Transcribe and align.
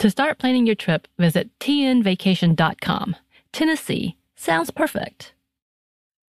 To 0.00 0.10
start 0.10 0.38
planning 0.38 0.64
your 0.64 0.76
trip, 0.76 1.08
visit 1.18 1.50
tnvacation.com. 1.58 3.16
Tennessee 3.52 4.16
sounds 4.36 4.70
perfect. 4.70 5.32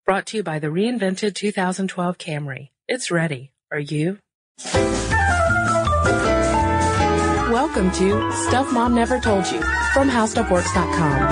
Brought 0.08 0.26
to 0.28 0.38
you 0.38 0.44
by 0.44 0.58
the 0.58 0.68
reinvented 0.68 1.36
2012 1.36 2.18
Camry. 2.18 2.70
It's 2.88 3.12
ready. 3.12 3.52
Are 3.72 3.80
you? 3.80 4.18
Welcome 7.52 7.92
to 7.92 8.32
Stuff 8.48 8.74
Mom 8.74 8.96
Never 8.96 9.20
Told 9.20 9.46
You 9.52 9.62
from 9.94 10.10
HowStuffWorks.com. 10.10 11.30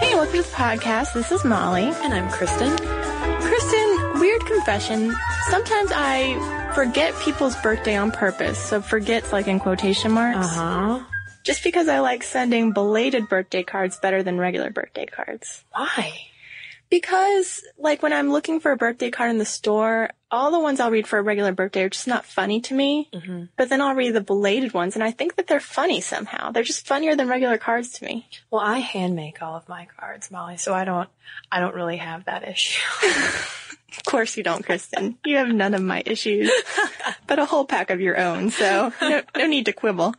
Hey, 0.00 0.14
welcome 0.14 0.42
to 0.42 0.42
the 0.42 0.54
podcast. 0.54 1.14
This 1.14 1.32
is 1.32 1.46
Molly. 1.46 1.84
And 1.84 2.12
I'm 2.12 2.28
Kristen. 2.28 2.76
Confession. 4.46 5.14
Sometimes 5.50 5.90
I 5.94 6.72
forget 6.74 7.14
people's 7.20 7.56
birthday 7.62 7.96
on 7.96 8.12
purpose. 8.12 8.58
So 8.58 8.80
forget's 8.80 9.32
like 9.32 9.48
in 9.48 9.60
quotation 9.60 10.12
marks. 10.12 10.46
Uh 10.46 10.98
huh. 10.98 11.04
Just 11.44 11.62
because 11.62 11.88
I 11.88 12.00
like 12.00 12.22
sending 12.22 12.72
belated 12.72 13.28
birthday 13.28 13.62
cards 13.62 13.98
better 13.98 14.22
than 14.22 14.38
regular 14.38 14.70
birthday 14.70 15.06
cards. 15.06 15.64
Why? 15.72 16.12
Because, 16.88 17.62
like, 17.78 18.02
when 18.02 18.12
I'm 18.12 18.30
looking 18.30 18.60
for 18.60 18.70
a 18.70 18.76
birthday 18.76 19.10
card 19.10 19.30
in 19.30 19.38
the 19.38 19.44
store, 19.44 20.10
all 20.30 20.52
the 20.52 20.60
ones 20.60 20.78
I'll 20.78 20.90
read 20.90 21.06
for 21.06 21.18
a 21.18 21.22
regular 21.22 21.52
birthday 21.52 21.82
are 21.82 21.88
just 21.88 22.06
not 22.06 22.24
funny 22.24 22.60
to 22.62 22.74
me. 22.74 23.08
Mm-hmm. 23.12 23.44
But 23.56 23.68
then 23.68 23.80
I'll 23.80 23.94
read 23.94 24.14
the 24.14 24.20
belated 24.20 24.72
ones, 24.72 24.94
and 24.94 25.02
I 25.02 25.10
think 25.10 25.34
that 25.36 25.48
they're 25.48 25.58
funny 25.58 26.00
somehow. 26.00 26.52
They're 26.52 26.62
just 26.62 26.86
funnier 26.86 27.16
than 27.16 27.26
regular 27.26 27.58
cards 27.58 27.90
to 27.94 28.04
me. 28.04 28.28
Well, 28.50 28.60
I 28.60 28.78
hand 28.78 29.16
make 29.16 29.42
all 29.42 29.56
of 29.56 29.68
my 29.68 29.88
cards, 29.98 30.30
Molly, 30.30 30.58
so 30.58 30.74
I 30.74 30.84
don't, 30.84 31.08
I 31.50 31.58
don't 31.58 31.74
really 31.74 31.96
have 31.96 32.26
that 32.26 32.46
issue. 32.46 32.80
Of 33.96 34.04
course 34.04 34.36
you 34.36 34.42
don't, 34.42 34.64
Kristen. 34.64 35.18
You 35.24 35.36
have 35.36 35.48
none 35.48 35.74
of 35.74 35.82
my 35.82 36.02
issues, 36.04 36.50
but 37.26 37.38
a 37.38 37.44
whole 37.44 37.64
pack 37.64 37.90
of 37.90 38.00
your 38.00 38.18
own, 38.18 38.50
so 38.50 38.92
no, 39.00 39.22
no 39.36 39.46
need 39.46 39.66
to 39.66 39.72
quibble. 39.72 40.14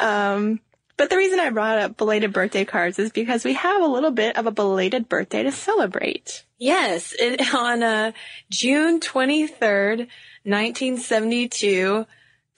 Um, 0.00 0.60
but 0.96 1.10
the 1.10 1.16
reason 1.16 1.38
I 1.38 1.50
brought 1.50 1.78
up 1.78 1.96
belated 1.96 2.32
birthday 2.32 2.64
cards 2.64 2.98
is 2.98 3.12
because 3.12 3.44
we 3.44 3.54
have 3.54 3.82
a 3.82 3.86
little 3.86 4.10
bit 4.10 4.36
of 4.36 4.46
a 4.46 4.50
belated 4.50 5.08
birthday 5.08 5.44
to 5.44 5.52
celebrate. 5.52 6.44
yes, 6.58 7.14
it, 7.18 7.54
on 7.54 7.82
uh, 7.82 8.12
June 8.50 9.00
23rd, 9.00 10.08
1972, 10.44 12.06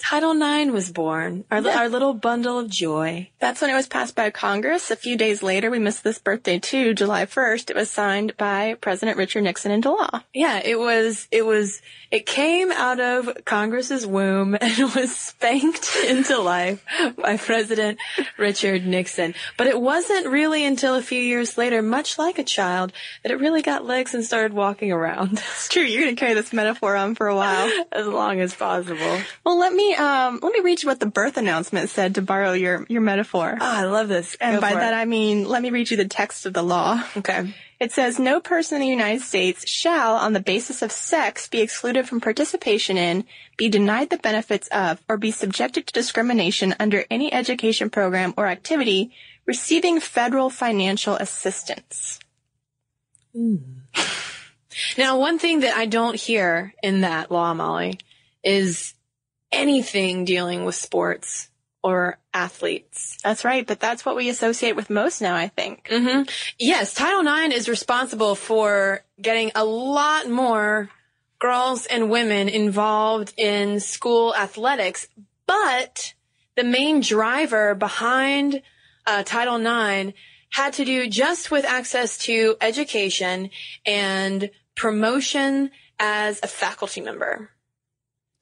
Title 0.01 0.33
IX 0.41 0.73
was 0.73 0.91
born. 0.91 1.45
Our, 1.51 1.61
Yeah. 1.61 1.79
our 1.79 1.89
little 1.89 2.15
bundle 2.15 2.59
of 2.59 2.69
joy. 2.69 3.29
That's 3.39 3.61
when 3.61 3.71
it 3.71 3.75
was 3.75 3.87
passed 3.87 4.17
by 4.17 4.31
Congress. 4.31 4.91
A 4.91 4.97
few 4.97 5.17
days 5.17 5.43
later, 5.43 5.71
we 5.71 5.79
missed 5.79 6.03
this 6.03 6.19
birthday 6.19 6.59
too, 6.59 6.95
July 6.95 7.27
1st. 7.27 7.71
It 7.71 7.77
was 7.77 7.91
signed 7.91 8.37
by 8.37 8.75
President 8.81 9.19
Richard 9.19 9.43
Nixon 9.45 9.71
into 9.73 9.91
law. 9.91 10.23
Yeah, 10.35 10.61
it 10.65 10.79
was, 10.79 11.29
it 11.31 11.45
was, 11.45 11.83
it 12.11 12.27
came 12.27 12.73
out 12.73 12.99
of 12.99 13.31
Congress's 13.45 14.07
womb 14.07 14.55
and 14.61 14.95
was 14.95 15.15
spanked 15.15 15.95
into 16.09 16.39
life 16.39 16.85
by 17.23 17.37
President 17.37 17.99
Richard 18.39 18.87
Nixon. 18.87 19.35
But 19.57 19.67
it 19.67 19.81
wasn't 19.81 20.27
really 20.29 20.65
until 20.65 20.95
a 20.95 21.03
few 21.03 21.21
years 21.23 21.59
later, 21.59 21.83
much 21.83 22.19
like 22.19 22.39
a 22.39 22.45
child, 22.45 22.93
that 23.23 23.33
it 23.33 23.39
really 23.39 23.63
got 23.63 23.85
legs 23.85 24.15
and 24.15 24.25
started 24.25 24.53
walking 24.55 24.91
around 24.93 25.33
It's 25.35 25.69
true. 25.69 25.83
You're 25.83 26.03
going 26.05 26.17
to 26.17 26.21
carry 26.21 26.35
this 26.35 26.53
metaphor 26.53 26.97
on 26.97 27.15
for 27.15 27.27
a 27.29 27.37
while. 27.37 27.71
as 27.93 28.07
long 28.07 28.41
as 28.41 28.55
possible. 28.55 29.21
Well, 29.45 29.59
let 29.59 29.73
me, 29.73 29.90
um, 29.95 30.41
let 30.43 30.53
me 30.53 30.61
read 30.61 30.83
you 30.83 30.89
what 30.89 31.01
the 31.01 31.07
birth 31.07 31.37
announcement 31.37 31.91
said 31.91 32.15
to 32.17 32.23
borrow 32.23 32.53
your, 32.53 32.87
your 32.89 33.01
metaphor. 33.01 33.57
Oh, 33.61 33.65
I 33.65 33.85
love 33.85 34.09
this. 34.09 34.37
And 34.41 34.57
Go 34.57 34.61
by 34.61 34.75
that 34.75 34.93
it. 34.93 34.97
I 34.97 35.05
mean, 35.05 35.47
let 35.47 35.63
me 35.63 35.71
read 35.71 35.91
you 35.91 35.97
the 35.97 36.09
text 36.09 36.47
of 36.47 36.53
the 36.53 36.63
law. 36.63 37.03
okay. 37.17 37.55
It 37.79 37.93
says, 37.93 38.19
no 38.19 38.41
person 38.41 38.77
in 38.77 38.83
the 38.83 38.89
United 38.89 39.23
States 39.23 39.67
shall, 39.67 40.17
on 40.17 40.35
the 40.35 40.41
basis 40.41 40.83
of 40.83 40.93
sex, 40.93 41.49
be 41.49 41.61
excluded 41.61 42.07
from 42.07 42.21
participation 42.21 42.99
in, 42.99 43.25
be 43.57 43.69
denied 43.71 44.11
the 44.11 44.19
benefits 44.19 44.69
of, 44.69 45.03
or 45.09 45.17
be 45.17 45.31
subjected 45.31 45.87
to 45.87 45.93
discrimination 45.93 46.75
under 46.79 47.05
any 47.11 47.33
education 47.33 47.89
program 47.89 48.35
or 48.37 48.47
activity 48.47 49.13
receiving 49.47 49.99
federal 49.99 50.51
financial 50.51 51.15
assistance. 51.15 52.21
Now, 54.97 55.19
one 55.19 55.39
thing 55.39 55.61
that 55.61 55.77
I 55.77 55.87
don't 55.87 56.15
hear 56.15 56.73
in 56.83 57.03
that 57.03 57.31
law, 57.31 57.53
Molly, 57.55 57.99
is 58.43 58.95
anything 59.53 60.25
dealing 60.25 60.65
with 60.65 60.75
sports 60.75 61.49
or 61.83 62.19
athletes. 62.35 63.17
That's 63.23 63.45
right, 63.45 63.67
but 63.67 63.81
that's 63.81 64.05
what 64.05 64.17
we 64.17 64.29
associate 64.29 64.77
with 64.77 64.91
most 64.91 65.21
now, 65.21 65.35
I 65.35 65.49
think. 65.49 65.89
hmm 65.91 66.23
Yes, 66.59 66.95
Title 66.95 67.27
IX 67.27 67.55
is 67.55 67.69
responsible 67.69 68.35
for 68.35 69.03
getting 69.21 69.51
a 69.55 69.65
lot 69.65 70.29
more 70.29 70.91
girls 71.39 71.87
and 71.87 72.11
women 72.11 72.49
involved 72.49 73.33
in 73.37 73.81
school 73.81 74.35
athletics, 74.35 75.09
but 75.47 76.15
the 76.57 76.65
main 76.65 77.01
driver 77.01 77.75
behind 77.75 78.61
uh, 79.07 79.23
Title 79.23 79.57
IX 79.57 80.13
had 80.51 80.75
to 80.75 80.85
do 80.85 81.09
just 81.09 81.51
with 81.51 81.65
access 81.65 82.19
to 82.19 82.57
education 82.61 83.51
and 83.87 84.51
promotion 84.75 85.71
as 85.99 86.41
a 86.43 86.47
faculty 86.47 87.01
member. 87.01 87.51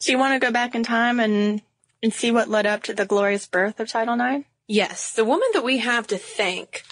So 0.00 0.12
you 0.12 0.18
want 0.18 0.40
to 0.40 0.46
go 0.46 0.52
back 0.52 0.74
in 0.74 0.84
time 0.84 1.18
and, 1.18 1.60
and 2.02 2.12
see 2.12 2.30
what 2.30 2.48
led 2.48 2.66
up 2.66 2.84
to 2.84 2.94
the 2.94 3.04
glorious 3.04 3.46
birth 3.46 3.80
of 3.80 3.88
Title 3.88 4.20
IX? 4.20 4.44
Yes, 4.66 5.12
the 5.12 5.24
woman 5.24 5.48
that 5.54 5.64
we 5.64 5.78
have 5.78 6.06
to 6.08 6.18
thank 6.18 6.84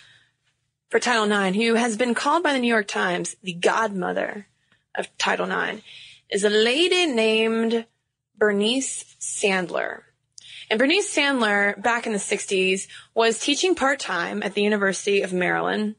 for 0.88 0.98
Title 0.98 1.30
IX, 1.30 1.56
who 1.56 1.74
has 1.74 1.96
been 1.96 2.14
called 2.14 2.42
by 2.42 2.52
the 2.52 2.58
New 2.58 2.68
York 2.68 2.88
Times 2.88 3.36
the 3.42 3.52
godmother 3.52 4.46
of 4.94 5.16
Title 5.18 5.50
IX, 5.50 5.82
is 6.30 6.42
a 6.42 6.50
lady 6.50 7.06
named 7.06 7.86
Bernice 8.36 9.04
Sandler. 9.20 10.02
And 10.68 10.78
Bernice 10.78 11.14
Sandler, 11.14 11.80
back 11.80 12.06
in 12.06 12.12
the 12.12 12.18
60s, 12.18 12.88
was 13.14 13.38
teaching 13.38 13.74
part-time 13.74 14.42
at 14.42 14.54
the 14.54 14.62
University 14.62 15.22
of 15.22 15.32
Maryland. 15.32 15.94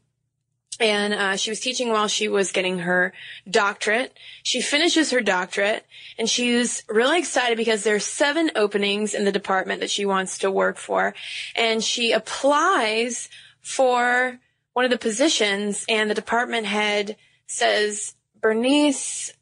And 0.80 1.12
uh, 1.12 1.36
she 1.36 1.50
was 1.50 1.60
teaching 1.60 1.90
while 1.90 2.06
she 2.06 2.28
was 2.28 2.52
getting 2.52 2.80
her 2.80 3.12
doctorate. 3.50 4.16
She 4.44 4.60
finishes 4.60 5.10
her 5.10 5.20
doctorate, 5.20 5.84
and 6.18 6.30
she's 6.30 6.84
really 6.88 7.18
excited 7.18 7.56
because 7.56 7.82
there's 7.82 8.04
seven 8.04 8.52
openings 8.54 9.12
in 9.12 9.24
the 9.24 9.32
department 9.32 9.80
that 9.80 9.90
she 9.90 10.04
wants 10.04 10.38
to 10.38 10.50
work 10.50 10.76
for. 10.76 11.14
And 11.56 11.82
she 11.82 12.12
applies 12.12 13.28
for 13.60 14.38
one 14.72 14.84
of 14.84 14.90
the 14.92 14.98
positions, 14.98 15.84
and 15.88 16.08
the 16.08 16.14
department 16.14 16.66
head 16.66 17.16
says, 17.48 18.14
Bernice, 18.40 19.32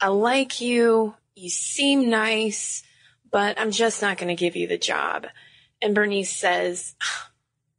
I 0.00 0.08
like 0.08 0.60
you. 0.60 1.14
You 1.36 1.48
seem 1.48 2.10
nice, 2.10 2.82
but 3.30 3.58
I'm 3.60 3.70
just 3.70 4.02
not 4.02 4.18
going 4.18 4.34
to 4.34 4.40
give 4.40 4.56
you 4.56 4.66
the 4.66 4.78
job. 4.78 5.26
And 5.80 5.94
Bernice 5.94 6.30
says, 6.30 6.96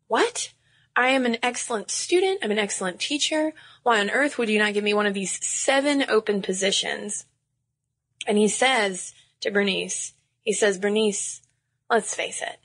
What? 0.08 0.54
I 0.96 1.10
am 1.10 1.26
an 1.26 1.38
excellent 1.42 1.90
student. 1.90 2.40
I'm 2.44 2.52
an 2.52 2.60
excellent 2.60 3.00
teacher. 3.00 3.54
Why 3.82 4.00
on 4.00 4.10
earth 4.10 4.38
would 4.38 4.50
you 4.50 4.60
not 4.60 4.74
give 4.74 4.84
me 4.84 4.94
one 4.94 5.06
of 5.08 5.14
these 5.14 5.44
seven 5.46 6.06
open 6.08 6.42
positions? 6.42 7.26
And 8.28 8.38
he 8.38 8.48
says 8.48 9.14
to 9.42 9.52
Bernice. 9.52 10.14
He 10.44 10.54
says, 10.54 10.78
Bernice, 10.78 11.42
let's 11.90 12.14
face 12.14 12.42
it. 12.42 12.60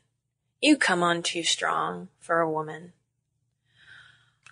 You 0.60 0.76
come 0.76 1.02
on 1.02 1.22
too 1.22 1.42
strong 1.42 2.08
for 2.20 2.40
a 2.40 2.50
woman. 2.50 2.92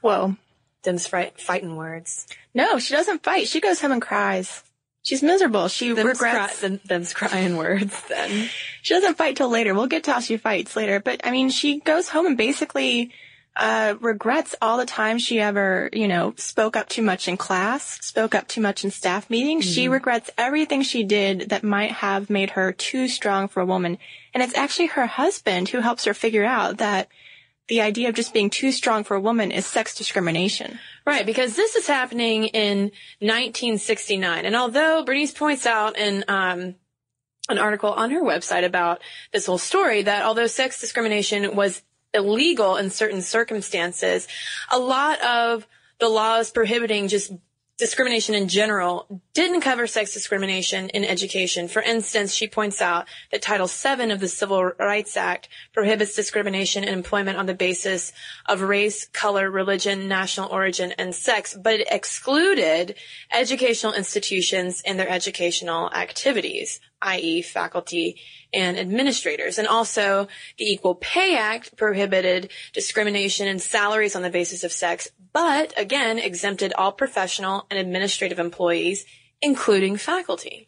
Whoa. 0.01 0.37
Them's 0.83 1.07
fright, 1.07 1.41
fighting 1.41 1.77
words. 1.77 2.27
No, 2.55 2.79
she 2.79 2.95
doesn't 2.95 3.25
fight. 3.25 3.49
She 3.49 3.61
goes 3.61 3.81
home 3.81 3.93
and 3.93 4.01
cries. 4.03 4.63
She's 5.03 5.23
miserable. 5.23 5.69
She 5.69 5.93
Them's, 5.93 6.21
regrets. 6.21 6.61
cry, 6.61 6.69
them, 6.69 6.81
them's 6.85 7.13
crying 7.13 7.57
words 7.57 8.01
then. 8.09 8.49
She 8.83 8.95
doesn't 8.95 9.19
fight 9.19 9.37
till 9.37 9.49
later. 9.49 9.75
We'll 9.75 9.87
get 9.87 10.05
to 10.05 10.13
how 10.13 10.21
she 10.21 10.37
fights 10.37 10.77
later. 10.77 11.01
But 11.01 11.21
I 11.25 11.31
mean, 11.31 11.51
she 11.51 11.81
goes 11.81 12.09
home 12.09 12.27
and 12.27 12.37
basically 12.37 13.13
uh, 13.57 13.95
regrets 14.01 14.55
all 14.61 14.77
the 14.77 14.87
time 14.87 15.19
she 15.19 15.41
ever, 15.41 15.89
you 15.93 16.07
know, 16.07 16.35
spoke 16.37 16.77
up 16.77 16.89
too 16.89 17.03
much 17.03 17.27
in 17.27 17.37
class, 17.37 17.99
spoke 18.05 18.35
up 18.35 18.47
too 18.49 18.61
much 18.61 18.85
in 18.85 18.91
staff 18.91 19.31
meetings. 19.31 19.65
She 19.65 19.89
regrets 19.89 20.31
everything 20.37 20.83
she 20.83 21.05
did 21.05 21.49
that 21.49 21.65
might 21.65 21.93
have 21.93 22.29
made 22.29 22.51
her 22.51 22.73
too 22.73 23.09
strong 23.09 23.49
for 23.49 23.61
a 23.61 23.67
woman. 23.67 23.99
And 24.35 24.43
it's 24.43 24.57
actually 24.57 24.89
her 24.89 25.07
husband 25.07 25.71
who 25.71 25.81
helps 25.81 26.05
her 26.05 26.13
figure 26.13 26.45
out 26.45 26.79
that 26.79 27.09
the 27.69 27.81
idea 27.81 28.11
of 28.11 28.15
just 28.15 28.35
being 28.35 28.51
too 28.51 28.71
strong 28.71 29.05
for 29.05 29.17
a 29.17 29.21
woman 29.21 29.51
is 29.51 29.67
sex 29.67 29.95
discrimination. 29.95 30.79
Right, 31.05 31.27
because 31.27 31.57
this 31.57 31.77
is 31.77 31.87
happening 31.87 32.45
in 32.45 32.93
1969. 33.21 34.45
And 34.45 34.55
although 34.55 35.03
Bernice 35.05 35.33
points 35.33 35.67
out 35.67 35.97
in 35.97 36.25
um, 36.29 36.75
an 37.49 37.59
article 37.59 37.93
on 37.93 38.11
her 38.11 38.23
website 38.23 38.65
about 38.65 39.01
this 39.33 39.47
whole 39.47 39.59
story 39.59 40.03
that 40.03 40.25
although 40.25 40.47
sex 40.47 40.81
discrimination 40.81 41.57
was 41.57 41.83
illegal 42.17 42.77
in 42.77 42.91
certain 42.91 43.23
circumstances, 43.23 44.27
a 44.71 44.79
lot 44.79 45.21
of 45.23 45.67
the 45.99 46.09
laws 46.09 46.51
prohibiting 46.51 47.09
just 47.09 47.33
discrimination 47.79 48.35
in 48.35 48.49
general 48.49 49.21
didn't 49.35 49.61
cover 49.61 49.87
sex 49.87 50.15
discrimination 50.15 50.89
in 50.91 51.05
education. 51.05 51.69
For 51.69 51.83
instance, 51.83 52.33
she 52.33 52.49
points 52.49 52.81
out 52.81 53.07
that 53.31 53.43
Title 53.43 53.67
VII 53.67 54.11
of 54.11 54.21
the 54.21 54.29
Civil 54.29 54.65
Rights 54.65 55.17
Act 55.17 55.49
prohibits 55.75 56.17
discrimination 56.17 56.85
in 56.85 56.95
employment 56.95 57.37
on 57.37 57.45
the 57.45 57.55
basis 57.55 58.13
of 58.47 58.63
race, 58.63 59.07
color, 59.09 59.51
religion, 59.51 60.09
national 60.09 60.51
origin, 60.51 60.93
and 60.97 61.15
sex, 61.15 61.55
but 61.55 61.81
it 61.81 61.89
excluded 61.91 62.95
educational 63.31 63.93
institutions 63.93 64.83
and 64.87 64.99
their 64.99 65.11
educational 65.11 65.91
activities, 65.93 66.81
i.e. 67.03 67.43
faculty 67.43 68.21
and 68.53 68.79
administrators. 68.79 69.59
And 69.59 69.69
also 69.69 70.29
the 70.59 70.65
Equal 70.65 70.95
Pay 70.95 71.37
Act 71.37 71.77
prohibited 71.77 72.51
discrimination 72.73 73.49
in 73.49 73.59
salaries 73.59 74.17
on 74.17 74.23
the 74.23 74.31
basis 74.31 74.65
of 74.65 74.73
sex, 74.73 75.09
but 75.33 75.73
again 75.77 76.19
exempted 76.19 76.73
all 76.73 76.93
professional 76.93 77.67
and 77.71 77.79
administrative 77.79 78.39
employees, 78.39 79.05
including 79.43 79.97
faculty. 79.97 80.67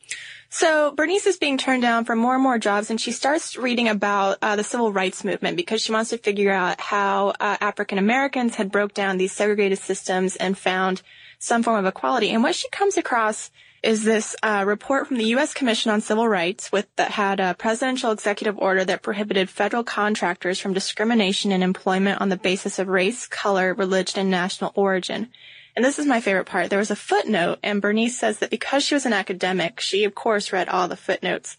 So 0.50 0.92
Bernice 0.92 1.26
is 1.26 1.36
being 1.36 1.58
turned 1.58 1.82
down 1.82 2.06
for 2.06 2.16
more 2.16 2.32
and 2.32 2.42
more 2.42 2.58
jobs, 2.58 2.88
and 2.88 2.98
she 2.98 3.12
starts 3.12 3.58
reading 3.58 3.86
about 3.86 4.38
uh, 4.40 4.56
the 4.56 4.64
civil 4.64 4.90
rights 4.90 5.22
movement 5.22 5.58
because 5.58 5.82
she 5.82 5.92
wants 5.92 6.08
to 6.10 6.19
figure 6.19 6.50
out 6.50 6.80
how 6.80 7.34
uh, 7.38 7.58
African 7.60 7.98
Americans 7.98 8.54
had 8.54 8.72
broke 8.72 8.94
down 8.94 9.19
these 9.19 9.32
segregated 9.32 9.78
systems 9.78 10.36
and 10.36 10.56
found 10.56 11.02
some 11.38 11.62
form 11.62 11.78
of 11.78 11.84
equality. 11.84 12.30
And 12.30 12.42
what 12.42 12.54
she 12.54 12.69
comes 12.70 12.96
across 12.96 13.50
is 13.82 14.04
this 14.04 14.34
uh, 14.42 14.64
report 14.66 15.06
from 15.06 15.19
the 15.19 15.26
U.S. 15.26 15.54
Commission 15.54 15.90
on 15.90 16.00
Civil 16.00 16.28
Rights 16.28 16.72
with 16.72 16.86
that 16.96 17.12
had 17.12 17.38
a 17.38 17.54
presidential 17.54 18.10
executive 18.10 18.58
order 18.58 18.84
that 18.84 19.02
prohibited 19.02 19.48
federal 19.48 19.84
contractors 19.84 20.58
from 20.58 20.72
discrimination 20.72 21.52
in 21.52 21.62
employment 21.62 22.20
on 22.20 22.28
the 22.28 22.36
basis 22.36 22.78
of 22.78 22.88
race, 22.88 23.26
color, 23.26 23.75
religion, 23.75 24.20
and 24.20 24.30
national 24.30 24.72
origin. 24.75 25.28
And 25.76 25.84
this 25.84 26.00
is 26.00 26.06
my 26.06 26.20
favorite 26.20 26.46
part. 26.46 26.70
There 26.70 26.80
was 26.80 26.90
a 26.90 26.96
footnote, 26.96 27.60
and 27.62 27.80
Bernice 27.80 28.19
says 28.19 28.40
that 28.40 28.50
because 28.50 28.82
she 28.82 28.94
was 28.94 29.06
an 29.06 29.12
academic, 29.12 29.78
she 29.78 30.02
of 30.02 30.14
course 30.14 30.52
read 30.52 30.69
all 30.69 30.88
the 30.88 30.96
footnotes. 30.96 31.56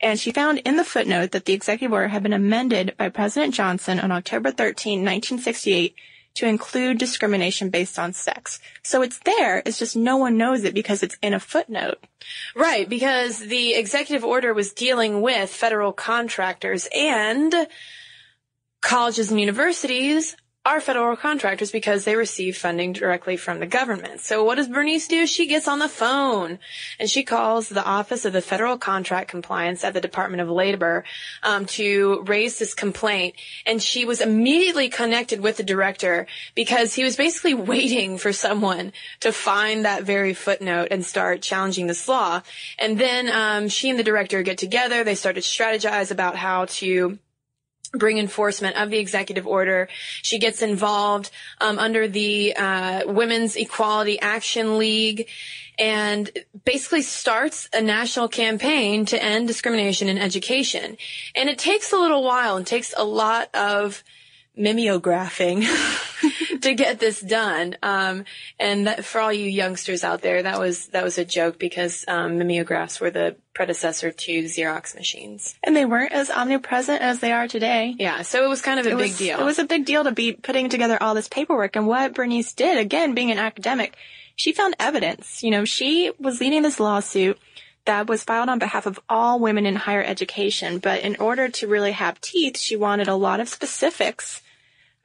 And 0.00 0.20
she 0.20 0.30
found 0.30 0.58
in 0.58 0.76
the 0.76 0.84
footnote 0.84 1.32
that 1.32 1.46
the 1.46 1.54
executive 1.54 1.92
order 1.92 2.08
had 2.08 2.22
been 2.22 2.32
amended 2.32 2.94
by 2.96 3.08
President 3.08 3.54
Johnson 3.54 3.98
on 3.98 4.12
October 4.12 4.52
13, 4.52 5.00
1968 5.00 5.96
to 6.36 6.46
include 6.46 6.98
discrimination 6.98 7.70
based 7.70 7.98
on 7.98 8.12
sex. 8.12 8.60
So 8.82 9.02
it's 9.02 9.18
there, 9.20 9.62
it's 9.64 9.78
just 9.78 9.96
no 9.96 10.16
one 10.16 10.36
knows 10.36 10.64
it 10.64 10.74
because 10.74 11.02
it's 11.02 11.16
in 11.22 11.34
a 11.34 11.40
footnote. 11.40 11.98
Right, 12.54 12.88
because 12.88 13.38
the 13.38 13.74
executive 13.74 14.24
order 14.24 14.54
was 14.54 14.72
dealing 14.72 15.20
with 15.20 15.50
federal 15.50 15.92
contractors 15.92 16.88
and 16.94 17.54
colleges 18.80 19.30
and 19.30 19.40
universities 19.40 20.36
are 20.66 20.80
federal 20.80 21.16
contractors 21.16 21.70
because 21.70 22.04
they 22.04 22.16
receive 22.16 22.56
funding 22.56 22.92
directly 22.92 23.36
from 23.36 23.60
the 23.60 23.66
government. 23.66 24.18
So 24.18 24.42
what 24.42 24.56
does 24.56 24.66
Bernice 24.66 25.06
do? 25.06 25.24
She 25.24 25.46
gets 25.46 25.68
on 25.68 25.78
the 25.78 25.88
phone 25.88 26.58
and 26.98 27.08
she 27.08 27.22
calls 27.22 27.68
the 27.68 27.84
Office 27.84 28.24
of 28.24 28.32
the 28.32 28.42
Federal 28.42 28.76
Contract 28.76 29.28
Compliance 29.28 29.84
at 29.84 29.94
the 29.94 30.00
Department 30.00 30.42
of 30.42 30.50
Labor 30.50 31.04
um, 31.44 31.66
to 31.66 32.24
raise 32.26 32.58
this 32.58 32.74
complaint. 32.74 33.36
And 33.64 33.80
she 33.80 34.04
was 34.04 34.20
immediately 34.20 34.88
connected 34.88 35.40
with 35.40 35.56
the 35.56 35.62
director 35.62 36.26
because 36.56 36.94
he 36.94 37.04
was 37.04 37.14
basically 37.14 37.54
waiting 37.72 38.18
for 38.18 38.32
someone 38.32 38.92
to 39.20 39.30
find 39.30 39.84
that 39.84 40.02
very 40.02 40.34
footnote 40.34 40.88
and 40.90 41.06
start 41.06 41.42
challenging 41.42 41.86
this 41.86 42.08
law. 42.08 42.42
And 42.76 42.98
then 42.98 43.28
um, 43.28 43.68
she 43.68 43.88
and 43.88 44.00
the 44.00 44.02
director 44.02 44.42
get 44.42 44.58
together. 44.58 45.04
They 45.04 45.14
start 45.14 45.36
to 45.36 45.42
strategize 45.42 46.10
about 46.10 46.34
how 46.34 46.64
to 46.80 47.20
bring 47.98 48.18
enforcement 48.18 48.76
of 48.76 48.90
the 48.90 48.98
executive 48.98 49.46
order. 49.46 49.88
She 50.22 50.38
gets 50.38 50.62
involved 50.62 51.30
um, 51.60 51.78
under 51.78 52.08
the 52.08 52.54
uh, 52.56 53.02
Women's 53.06 53.56
Equality 53.56 54.20
Action 54.20 54.78
League 54.78 55.28
and 55.78 56.30
basically 56.64 57.02
starts 57.02 57.68
a 57.72 57.82
national 57.82 58.28
campaign 58.28 59.04
to 59.06 59.22
end 59.22 59.46
discrimination 59.46 60.08
in 60.08 60.18
education. 60.18 60.96
And 61.34 61.48
it 61.48 61.58
takes 61.58 61.92
a 61.92 61.98
little 61.98 62.22
while 62.22 62.56
and 62.56 62.66
takes 62.66 62.94
a 62.96 63.04
lot 63.04 63.54
of 63.54 64.02
mimeographing 64.56 65.66
to 66.62 66.74
get 66.74 66.98
this 66.98 67.20
done. 67.20 67.76
Um, 67.82 68.24
and 68.58 68.86
that, 68.86 69.04
for 69.04 69.20
all 69.20 69.32
you 69.32 69.48
youngsters 69.48 70.04
out 70.04 70.22
there, 70.22 70.42
that 70.42 70.58
was 70.58 70.88
that 70.88 71.04
was 71.04 71.18
a 71.18 71.24
joke 71.24 71.58
because 71.58 72.04
um, 72.08 72.38
mimeographs 72.38 73.00
were 73.00 73.10
the 73.10 73.36
predecessor 73.54 74.10
to 74.10 74.42
Xerox 74.44 74.94
machines. 74.94 75.54
And 75.62 75.74
they 75.74 75.84
weren't 75.84 76.12
as 76.12 76.30
omnipresent 76.30 77.02
as 77.02 77.20
they 77.20 77.32
are 77.32 77.48
today. 77.48 77.94
Yeah, 77.98 78.22
so 78.22 78.44
it 78.44 78.48
was 78.48 78.62
kind 78.62 78.80
of 78.80 78.86
a 78.86 78.90
it 78.90 78.96
big 78.96 79.10
was, 79.10 79.18
deal. 79.18 79.40
It 79.40 79.44
was 79.44 79.58
a 79.58 79.64
big 79.64 79.84
deal 79.84 80.04
to 80.04 80.12
be 80.12 80.32
putting 80.32 80.68
together 80.68 81.02
all 81.02 81.14
this 81.14 81.28
paperwork. 81.28 81.76
And 81.76 81.86
what 81.86 82.14
Bernice 82.14 82.52
did, 82.52 82.78
again, 82.78 83.14
being 83.14 83.30
an 83.30 83.38
academic, 83.38 83.96
she 84.34 84.52
found 84.52 84.76
evidence. 84.78 85.42
You 85.42 85.50
know, 85.50 85.64
she 85.64 86.12
was 86.18 86.40
leading 86.40 86.62
this 86.62 86.80
lawsuit 86.80 87.38
that 87.86 88.08
was 88.08 88.24
filed 88.24 88.48
on 88.48 88.58
behalf 88.58 88.86
of 88.86 89.00
all 89.08 89.38
women 89.40 89.64
in 89.64 89.76
higher 89.76 90.02
education. 90.02 90.78
But 90.78 91.00
in 91.00 91.16
order 91.16 91.48
to 91.48 91.68
really 91.68 91.92
have 91.92 92.20
teeth, 92.20 92.58
she 92.58 92.76
wanted 92.76 93.08
a 93.08 93.14
lot 93.14 93.40
of 93.40 93.48
specifics 93.48 94.42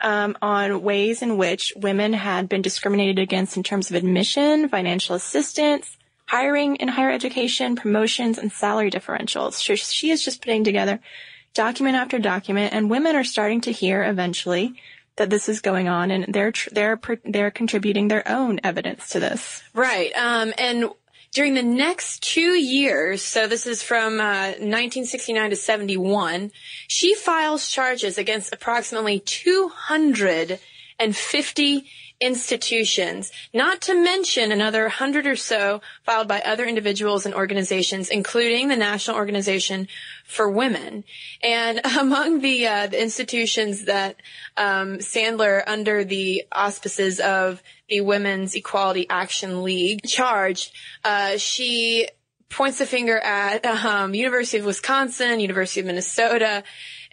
um, 0.01 0.37
on 0.41 0.81
ways 0.81 1.21
in 1.21 1.37
which 1.37 1.73
women 1.75 2.13
had 2.13 2.49
been 2.49 2.61
discriminated 2.61 3.19
against 3.19 3.57
in 3.57 3.63
terms 3.63 3.89
of 3.89 3.95
admission, 3.95 4.69
financial 4.69 5.15
assistance, 5.15 5.97
hiring 6.25 6.77
in 6.77 6.87
higher 6.87 7.11
education, 7.11 7.75
promotions, 7.75 8.37
and 8.37 8.51
salary 8.51 8.89
differentials. 8.89 9.53
So 9.53 9.75
she 9.75 10.11
is 10.11 10.23
just 10.23 10.41
putting 10.41 10.63
together 10.63 10.99
document 11.53 11.97
after 11.97 12.19
document, 12.19 12.73
and 12.73 12.89
women 12.89 13.15
are 13.15 13.23
starting 13.23 13.61
to 13.61 13.71
hear 13.71 14.03
eventually 14.03 14.75
that 15.17 15.29
this 15.29 15.49
is 15.49 15.61
going 15.61 15.87
on, 15.87 16.09
and 16.09 16.33
they're 16.33 16.53
they're 16.71 16.99
they're 17.25 17.51
contributing 17.51 18.07
their 18.07 18.27
own 18.27 18.59
evidence 18.63 19.09
to 19.09 19.19
this. 19.19 19.61
Right. 19.73 20.11
Um, 20.15 20.53
and 20.57 20.85
during 21.31 21.53
the 21.53 21.63
next 21.63 22.21
two 22.21 22.59
years, 22.59 23.21
so 23.21 23.47
this 23.47 23.65
is 23.65 23.81
from 23.81 24.19
uh, 24.19 24.51
1969 24.59 25.51
to 25.51 25.55
71, 25.55 26.51
she 26.87 27.15
files 27.15 27.71
charges 27.71 28.17
against 28.17 28.53
approximately 28.53 29.19
250 29.19 31.85
institutions, 32.21 33.31
not 33.53 33.81
to 33.81 33.95
mention 33.95 34.51
another 34.51 34.83
100 34.83 35.25
or 35.25 35.35
so 35.35 35.81
filed 36.03 36.27
by 36.27 36.39
other 36.41 36.65
individuals 36.65 37.25
and 37.25 37.33
organizations, 37.33 38.09
including 38.09 38.67
the 38.67 38.75
National 38.75 39.17
Organization 39.17 39.87
for 40.23 40.49
Women. 40.49 41.03
And 41.43 41.81
among 41.99 42.41
the, 42.41 42.67
uh, 42.67 42.87
the 42.87 43.01
institutions 43.01 43.85
that 43.85 44.15
um, 44.55 44.99
Sandler, 44.99 45.63
under 45.65 46.03
the 46.03 46.43
auspices 46.51 47.19
of 47.19 47.61
the 47.89 48.01
Women's 48.01 48.55
Equality 48.55 49.07
Action 49.09 49.63
League, 49.63 50.03
charged, 50.05 50.71
uh, 51.03 51.37
she 51.37 52.07
points 52.49 52.77
the 52.77 52.85
finger 52.85 53.17
at 53.17 53.65
um, 53.65 54.13
University 54.13 54.59
of 54.59 54.65
Wisconsin, 54.65 55.39
University 55.39 55.79
of 55.79 55.87
Minnesota, 55.87 56.63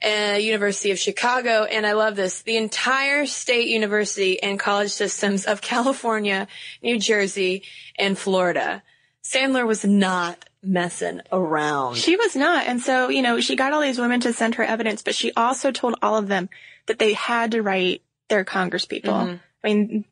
and 0.01 0.43
University 0.43 0.91
of 0.91 0.99
Chicago, 0.99 1.65
and 1.65 1.87
I 1.87 1.93
love 1.93 2.17
this, 2.17 2.43
the 2.43 2.57
entire 2.57 3.27
state 3.27 3.69
university 3.69 4.43
and 4.43 4.59
college 4.59 4.91
systems 4.91 5.45
of 5.45 5.61
California, 5.63 6.49
New 6.83 6.99
Jersey, 6.99 7.63
and 7.99 8.17
Florida. 8.17 8.83
Sandler 9.23 9.67
was 9.67 9.85
not 9.85 10.45
messing 10.63 11.21
around. 11.33 11.97
She 11.97 12.17
was 12.17 12.35
not. 12.37 12.67
And 12.67 12.81
so, 12.81 13.09
you 13.09 13.23
know, 13.23 13.41
she 13.41 13.57
got 13.57 13.73
all 13.73 13.81
these 13.81 13.99
women 13.99 14.21
to 14.21 14.33
send 14.33 14.57
her 14.57 14.65
evidence, 14.65 15.03
but 15.03 15.15
she 15.15 15.33
also 15.37 15.71
told 15.71 15.97
all 16.03 16.17
of 16.17 16.29
them 16.29 16.49
that 16.87 16.99
they 16.99 17.13
had 17.13 17.53
to 17.53 17.63
write 17.63 18.03
their 18.29 18.45
congresspeople. 18.45 19.03
Mm-hmm. 19.03 19.37
I 19.65 19.67
mean, 19.67 20.05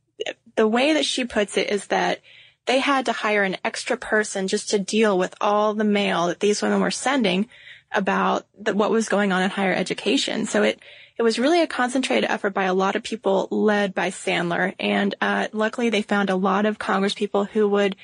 the 0.57 0.69
way 0.69 0.95
that 0.95 1.05
she 1.05 1.25
puts 1.25 1.57
it 1.57 1.71
is 1.71 1.87
that 1.87 2.21
they 2.67 2.81
had 2.81 3.07
to 3.07 3.13
hire 3.13 3.45
an 3.45 3.57
extra 3.65 3.97
person 3.97 4.49
just 4.49 4.71
to 4.71 4.79
deal 4.79 5.17
with 5.17 5.35
all 5.41 5.75
the 5.75 5.85
mail 5.85 6.27
that 6.27 6.41
these 6.41 6.63
women 6.63 6.81
were 6.81 6.91
sending 6.91 7.49
about 7.97 8.47
the, 8.59 8.75
what 8.75 8.91
was 8.91 9.09
going 9.09 9.33
on 9.33 9.43
in 9.43 9.51
higher 9.51 9.73
education. 9.73 10.47
So 10.47 10.63
it, 10.63 10.79
it 11.19 11.23
was 11.23 11.39
really 11.39 11.63
a 11.63 11.67
concentrated 11.67 12.31
effort 12.31 12.51
by 12.51 12.65
a 12.65 12.75
lot 12.75 12.95
of 12.95 13.03
people 13.03 13.49
led 13.51 13.95
by 13.95 14.11
Sandler. 14.11 14.75
And, 14.79 15.15
uh, 15.21 15.49
luckily 15.53 15.91
they 15.91 16.03
found 16.03 16.31
a 16.31 16.37
lot 16.37 16.67
of 16.67 16.79
Congress 16.79 17.15
people 17.15 17.45
who 17.45 17.69
would 17.69 17.97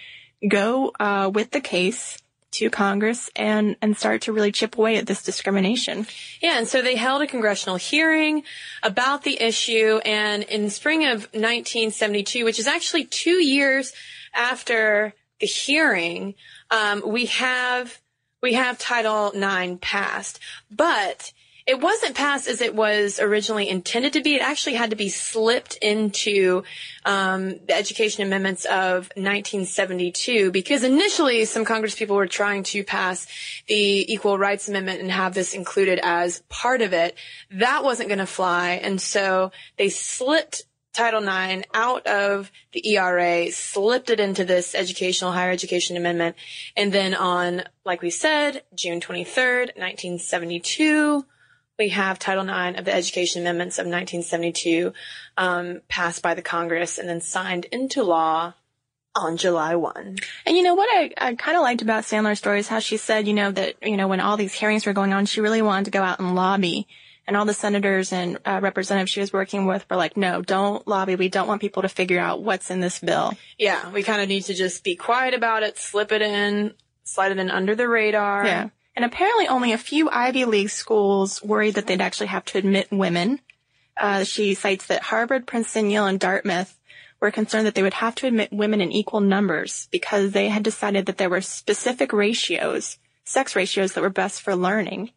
go, 0.49 0.93
uh, 0.99 1.31
with 1.33 1.51
the 1.51 1.61
case 1.61 2.19
to 2.53 2.69
Congress 2.71 3.31
and, 3.35 3.77
and 3.81 3.97
start 3.97 4.23
to 4.23 4.33
really 4.33 4.53
chip 4.53 4.77
away 4.77 4.97
at 4.97 5.07
this 5.07 5.23
discrimination. 5.23 6.07
Yeah, 6.41 6.59
and 6.59 6.69
so 6.69 6.83
they 6.83 6.97
held 6.97 7.23
a 7.23 7.27
congressional 7.27 7.77
hearing 7.77 8.43
about 8.83 9.25
the 9.25 9.41
issue 9.41 10.01
and 10.05 10.43
in 10.45 10.69
spring 10.71 11.05
of 11.05 11.23
1972, 11.33 12.45
which 12.45 12.59
is 12.59 12.67
actually 12.67 13.05
two 13.07 13.43
years 13.43 13.93
after 14.35 15.15
the 15.41 15.47
hearing, 15.47 16.35
um, 16.71 17.03
we 17.05 17.27
have 17.27 18.01
we 18.43 18.55
have 18.55 18.79
Title 18.79 19.31
IX 19.31 19.79
passed, 19.81 20.41
but 20.71 21.33
it 21.65 21.81
wasn't 21.81 22.17
passed 22.17 22.49
as 22.49 22.61
it 22.61 22.75
was 22.75 23.21
originally 23.21 23.69
intended 23.69 24.15
to 24.15 24.21
be. 24.21 24.35
It 24.35 24.43
actually 24.43 24.75
had 24.75 24.91
to 24.91 24.97
be 24.97 25.09
slipped 25.09 25.77
into 25.77 26.65
um, 27.05 27.51
the 27.67 27.77
Education 27.77 28.25
Amendments 28.25 28.65
of 28.65 29.11
1972 29.15 30.51
because 30.51 30.83
initially 30.83 31.45
some 31.45 31.65
Congress 31.65 31.95
people 31.95 32.17
were 32.17 32.27
trying 32.27 32.65
to 32.65 32.83
pass 32.83 33.29
the 33.69 34.13
Equal 34.13 34.39
Rights 34.39 34.69
Amendment 34.69 35.01
and 35.01 35.11
have 35.11 35.35
this 35.35 35.55
included 35.55 36.01
as 36.03 36.43
part 36.49 36.83
of 36.83 36.93
it. 36.93 37.17
That 37.53 37.85
wasn't 37.85 38.09
going 38.09 38.19
to 38.19 38.27
fly, 38.27 38.73
and 38.83 39.01
so 39.01 39.53
they 39.77 39.89
slipped 39.89 40.65
Title 40.93 41.23
IX 41.23 41.67
out 41.73 42.07
of 42.07 42.51
the 42.73 42.87
ERA, 42.95 43.51
slipped 43.51 44.11
it 44.11 44.21
into 44.21 44.45
this 44.45 44.75
educational 44.75 45.33
higher 45.33 45.51
education 45.51 45.97
amendment. 45.97 46.37
And 46.77 46.93
then 46.93 47.15
on, 47.15 47.63
like 47.85 48.03
we 48.03 48.11
said, 48.11 48.63
June 48.75 49.01
23rd, 49.01 49.77
1972, 49.77 51.25
we 51.79 51.89
have 51.89 52.19
Title 52.19 52.45
IX 52.45 52.79
of 52.79 52.85
the 52.85 52.95
Education 52.95 53.43
Amendments 53.43 53.79
of 53.79 53.87
1972 53.87 54.93
um, 55.37 55.81
passed 55.89 56.23
by 56.23 56.35
the 56.35 56.43
Congress 56.43 56.99
and 56.99 57.09
then 57.09 57.21
signed 57.21 57.65
into 57.67 58.03
law 58.03 58.55
on 59.15 59.37
July 59.37 59.75
1. 59.75 60.17
And 60.47 60.57
you 60.57 60.63
know 60.63 60.75
what 60.75 60.89
I, 60.93 61.11
I 61.17 61.35
kind 61.35 61.57
of 61.57 61.63
liked 61.63 61.83
about 61.83 62.05
Sandler's 62.05 62.39
story 62.39 62.61
is 62.61 62.69
how 62.69 62.79
she 62.79 62.97
said, 62.97 63.27
you 63.27 63.35
know, 63.35 63.51
that, 63.51 63.77
you 63.83 63.97
know, 63.97 64.09
when 64.09 64.21
all 64.21 64.37
these 64.37 64.55
hearings 64.55 64.87
were 64.87 64.93
going 64.93 65.13
on, 65.13 65.27
she 65.27 65.41
really 65.41 65.63
wanted 65.63 65.87
to 65.87 65.91
go 65.91 66.03
out 66.03 66.21
and 66.21 66.35
lobby 66.35 66.87
and 67.27 67.37
all 67.37 67.45
the 67.45 67.55
senators 67.55 68.13
and 68.13 68.39
uh, 68.45 68.61
representatives 68.63 69.11
she 69.11 69.21
was 69.21 69.33
working 69.33 69.67
with 69.67 69.89
were 69.89 69.97
like, 69.97 70.17
no, 70.17 70.43
don't 70.43 70.87
lobby. 70.89 71.17
We 71.17 71.29
don't 71.29 71.47
want 71.47 71.61
people 71.61 71.83
to 71.83 71.89
figure 71.89 72.19
out 72.19 72.43
what's 72.43 72.71
in 72.71 72.81
this 72.81 72.99
bill. 72.99 73.33
Yeah, 73.59 73.91
we 73.91 74.03
kind 74.03 74.21
of 74.21 74.29
need 74.29 74.45
to 74.45 74.55
just 74.55 74.83
be 74.83 74.97
quiet 74.97 75.35
about 75.35 75.63
it, 75.63 75.79
slip 75.79 76.11
it 76.13 76.23
in, 76.23 76.75
slide 77.05 77.33
it 77.33 77.39
in 77.39 77.51
under 77.51 77.75
the 77.75 77.89
radar. 77.89 78.45
Yeah. 78.45 78.69
And 78.95 79.05
apparently 79.05 79.49
only 79.49 79.73
a 79.73 79.79
few 79.79 80.11
Ivy 80.11 80.45
League 80.45 80.71
schools 80.71 81.43
worried 81.43 81.75
that 81.77 81.87
they'd 81.87 82.01
actually 82.01 82.27
have 82.27 82.45
to 82.47 82.59
admit 82.59 82.89
women. 82.91 83.41
Uh, 83.97 84.25
she 84.25 84.55
cites 84.55 84.87
that 84.87 85.03
Harvard, 85.03 85.47
Princeton, 85.47 85.91
Yale, 85.91 86.07
and 86.07 86.21
Dartmouth 86.21 86.79
were 87.21 87.31
concerned 87.31 87.67
that 87.67 87.75
they 87.75 87.83
would 87.83 87.95
have 87.95 88.17
to 88.17 88.27
admit 88.27 88.53
women 88.53 88.81
in 88.81 88.91
equal 88.91 89.21
numbers 89.21 89.89
because 89.93 90.33
they 90.33 90.49
had 90.49 90.63
decided 90.63 91.07
that 91.07 91.19
there 91.19 91.31
were 91.31 91.41
specific 91.41 92.13
ratios, 92.13 92.99
sex 93.25 93.55
ratios 93.55 93.93
that 93.93 94.03
were 94.03 94.11
best 94.11 94.43
for 94.43 94.57
learning 94.57 95.13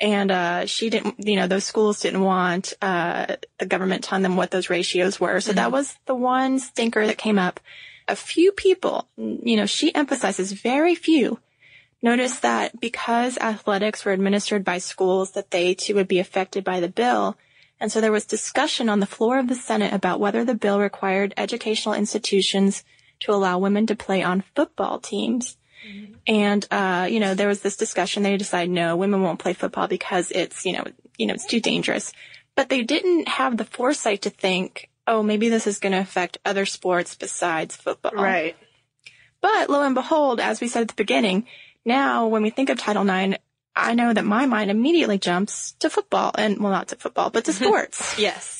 and 0.00 0.30
uh, 0.30 0.66
she 0.66 0.90
didn't, 0.90 1.16
you 1.18 1.36
know, 1.36 1.46
those 1.46 1.64
schools 1.64 2.00
didn't 2.00 2.22
want 2.22 2.74
uh, 2.80 3.36
the 3.58 3.66
government 3.66 4.04
telling 4.04 4.22
them 4.22 4.36
what 4.36 4.50
those 4.50 4.70
ratios 4.70 5.18
were. 5.18 5.40
So 5.40 5.50
mm-hmm. 5.50 5.56
that 5.56 5.72
was 5.72 5.96
the 6.06 6.14
one 6.14 6.58
stinker 6.58 7.06
that 7.06 7.18
came 7.18 7.38
up. 7.38 7.60
A 8.06 8.16
few 8.16 8.52
people, 8.52 9.06
you 9.16 9.56
know, 9.56 9.66
she 9.66 9.94
emphasizes 9.94 10.52
very 10.52 10.94
few, 10.94 11.40
noticed 12.00 12.42
that 12.42 12.80
because 12.80 13.36
athletics 13.38 14.04
were 14.04 14.12
administered 14.12 14.64
by 14.64 14.78
schools, 14.78 15.32
that 15.32 15.50
they 15.50 15.74
too 15.74 15.94
would 15.96 16.08
be 16.08 16.18
affected 16.18 16.64
by 16.64 16.80
the 16.80 16.88
bill. 16.88 17.36
And 17.80 17.92
so 17.92 18.00
there 18.00 18.12
was 18.12 18.24
discussion 18.24 18.88
on 18.88 19.00
the 19.00 19.06
floor 19.06 19.38
of 19.38 19.48
the 19.48 19.54
Senate 19.54 19.92
about 19.92 20.20
whether 20.20 20.42
the 20.42 20.54
bill 20.54 20.80
required 20.80 21.34
educational 21.36 21.94
institutions 21.94 22.82
to 23.20 23.32
allow 23.32 23.58
women 23.58 23.86
to 23.86 23.94
play 23.94 24.22
on 24.22 24.44
football 24.54 25.00
teams. 25.00 25.57
And, 26.26 26.66
uh, 26.70 27.08
you 27.10 27.20
know, 27.20 27.34
there 27.34 27.48
was 27.48 27.60
this 27.60 27.76
discussion. 27.76 28.22
They 28.22 28.36
decided, 28.36 28.70
no, 28.70 28.96
women 28.96 29.22
won't 29.22 29.38
play 29.38 29.52
football 29.52 29.88
because 29.88 30.30
it's, 30.30 30.64
you 30.66 30.72
know, 30.72 30.84
you 31.16 31.26
know, 31.26 31.34
it's 31.34 31.46
too 31.46 31.60
dangerous. 31.60 32.12
But 32.54 32.68
they 32.68 32.82
didn't 32.82 33.28
have 33.28 33.56
the 33.56 33.64
foresight 33.64 34.22
to 34.22 34.30
think, 34.30 34.90
oh, 35.06 35.22
maybe 35.22 35.48
this 35.48 35.66
is 35.66 35.78
going 35.78 35.92
to 35.92 36.00
affect 36.00 36.38
other 36.44 36.66
sports 36.66 37.14
besides 37.14 37.76
football. 37.76 38.12
Right. 38.12 38.56
But 39.40 39.70
lo 39.70 39.82
and 39.82 39.94
behold, 39.94 40.40
as 40.40 40.60
we 40.60 40.68
said 40.68 40.82
at 40.82 40.88
the 40.88 40.94
beginning, 40.94 41.46
now 41.84 42.26
when 42.26 42.42
we 42.42 42.50
think 42.50 42.70
of 42.70 42.78
Title 42.78 43.08
IX, 43.08 43.36
I 43.76 43.94
know 43.94 44.12
that 44.12 44.24
my 44.24 44.46
mind 44.46 44.72
immediately 44.72 45.18
jumps 45.18 45.72
to 45.78 45.88
football 45.88 46.32
and, 46.36 46.58
well, 46.58 46.72
not 46.72 46.88
to 46.88 46.96
football, 46.96 47.30
but 47.30 47.44
to 47.44 47.52
sports. 47.54 48.18
yes. 48.18 48.57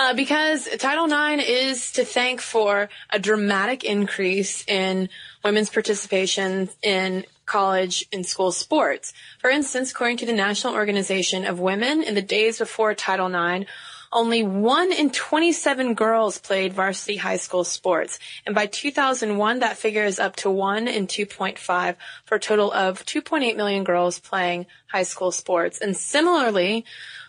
Uh, 0.00 0.14
because 0.14 0.66
Title 0.78 1.04
IX 1.04 1.46
is 1.46 1.92
to 1.92 2.06
thank 2.06 2.40
for 2.40 2.88
a 3.10 3.18
dramatic 3.18 3.84
increase 3.84 4.64
in 4.66 5.10
women's 5.44 5.68
participation 5.68 6.70
in 6.82 7.26
college 7.44 8.06
and 8.10 8.24
school 8.24 8.50
sports. 8.50 9.12
For 9.40 9.50
instance, 9.50 9.90
according 9.90 10.16
to 10.16 10.24
the 10.24 10.32
National 10.32 10.72
Organization 10.72 11.44
of 11.44 11.60
Women, 11.60 12.02
in 12.02 12.14
the 12.14 12.22
days 12.22 12.56
before 12.56 12.94
Title 12.94 13.26
IX, 13.26 13.66
only 14.12 14.42
1 14.42 14.92
in 14.92 15.10
27 15.10 15.94
girls 15.94 16.38
played 16.38 16.72
varsity 16.72 17.16
high 17.16 17.36
school 17.36 17.62
sports. 17.64 18.18
And 18.44 18.54
by 18.54 18.66
2001, 18.66 19.60
that 19.60 19.76
figure 19.76 20.04
is 20.04 20.18
up 20.18 20.36
to 20.36 20.50
1 20.50 20.88
in 20.88 21.06
2.5 21.06 21.96
for 22.24 22.34
a 22.34 22.40
total 22.40 22.72
of 22.72 23.04
2.8 23.06 23.56
million 23.56 23.84
girls 23.84 24.18
playing 24.18 24.66
high 24.88 25.04
school 25.04 25.30
sports. 25.30 25.78
And 25.80 25.96
similarly, 25.96 26.84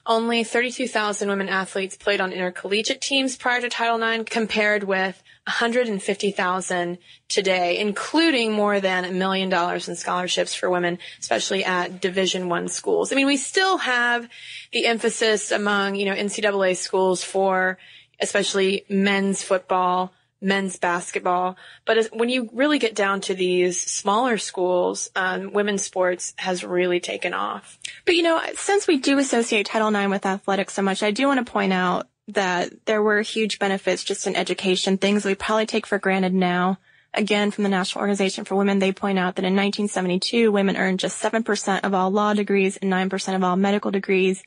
only 0.05 0.43
32,000 0.43 1.29
women 1.29 1.49
athletes 1.49 1.95
played 1.95 2.19
on 2.19 2.33
intercollegiate 2.33 3.01
teams 3.01 3.37
prior 3.37 3.61
to 3.61 3.69
Title 3.69 4.01
IX 4.01 4.23
compared 4.29 4.83
with 4.83 5.21
150,000 5.47 6.97
today, 7.27 7.79
including 7.79 8.51
more 8.51 8.79
than 8.79 9.05
a 9.05 9.11
million 9.11 9.49
dollars 9.49 9.89
in 9.89 9.95
scholarships 9.95 10.53
for 10.53 10.69
women, 10.69 10.99
especially 11.19 11.65
at 11.65 11.99
Division 11.99 12.47
One 12.47 12.67
schools. 12.67 13.11
I 13.11 13.15
mean, 13.15 13.25
we 13.25 13.37
still 13.37 13.77
have 13.79 14.29
the 14.71 14.85
emphasis 14.85 15.51
among, 15.51 15.95
you 15.95 16.05
know, 16.05 16.15
NCAA 16.15 16.77
schools 16.77 17.23
for 17.23 17.79
especially 18.19 18.85
men's 18.87 19.41
football, 19.41 20.13
men's 20.41 20.77
basketball. 20.77 21.57
But 21.85 22.09
when 22.13 22.29
you 22.29 22.49
really 22.53 22.79
get 22.79 22.95
down 22.95 23.21
to 23.21 23.33
these 23.33 23.79
smaller 23.79 24.37
schools, 24.37 25.09
um, 25.15 25.53
women's 25.53 25.83
sports 25.83 26.33
has 26.37 26.63
really 26.63 26.99
taken 26.99 27.33
off. 27.33 27.79
But 28.05 28.15
you 28.15 28.23
know, 28.23 28.41
since 28.55 28.87
we 28.87 28.97
do 28.97 29.17
associate 29.17 29.65
Title 29.65 29.93
IX 29.93 30.09
with 30.09 30.25
athletics 30.25 30.73
so 30.73 30.81
much, 30.81 31.03
I 31.03 31.11
do 31.11 31.27
want 31.27 31.45
to 31.45 31.51
point 31.51 31.73
out 31.73 32.07
that 32.27 32.85
there 32.85 33.01
were 33.01 33.21
huge 33.21 33.59
benefits 33.59 34.03
just 34.03 34.27
in 34.27 34.35
education, 34.35 34.97
things 34.97 35.25
we 35.25 35.35
probably 35.35 35.65
take 35.65 35.85
for 35.85 35.99
granted 35.99 36.33
now. 36.33 36.77
Again, 37.13 37.51
from 37.51 37.63
the 37.63 37.69
National 37.69 38.01
Organization 38.01 38.45
for 38.45 38.55
Women, 38.55 38.79
they 38.79 38.93
point 38.93 39.19
out 39.19 39.35
that 39.35 39.43
in 39.43 39.53
1972, 39.53 40.51
women 40.51 40.77
earned 40.77 40.99
just 40.99 41.21
7% 41.21 41.81
of 41.83 41.93
all 41.93 42.09
law 42.09 42.33
degrees 42.33 42.77
and 42.77 42.91
9% 42.91 43.35
of 43.35 43.43
all 43.43 43.57
medical 43.57 43.91
degrees. 43.91 44.41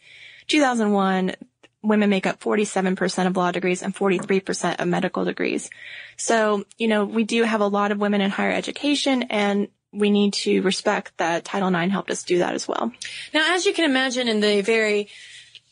2001, 0.46 1.34
women 1.82 2.08
make 2.08 2.26
up 2.26 2.40
47% 2.40 3.26
of 3.26 3.36
law 3.36 3.52
degrees 3.52 3.82
and 3.82 3.94
43% 3.94 4.80
of 4.80 4.88
medical 4.88 5.24
degrees. 5.24 5.68
So, 6.16 6.64
you 6.78 6.88
know, 6.88 7.04
we 7.04 7.24
do 7.24 7.42
have 7.42 7.60
a 7.60 7.66
lot 7.66 7.92
of 7.92 7.98
women 7.98 8.22
in 8.22 8.30
higher 8.30 8.52
education 8.52 9.24
and 9.24 9.68
we 9.92 10.10
need 10.10 10.32
to 10.32 10.62
respect 10.62 11.12
that 11.18 11.44
Title 11.44 11.72
IX 11.74 11.92
helped 11.92 12.10
us 12.10 12.24
do 12.24 12.38
that 12.38 12.54
as 12.54 12.66
well. 12.66 12.92
Now, 13.32 13.54
as 13.54 13.64
you 13.66 13.72
can 13.72 13.84
imagine 13.84 14.26
in 14.26 14.40
the 14.40 14.60
very 14.62 15.08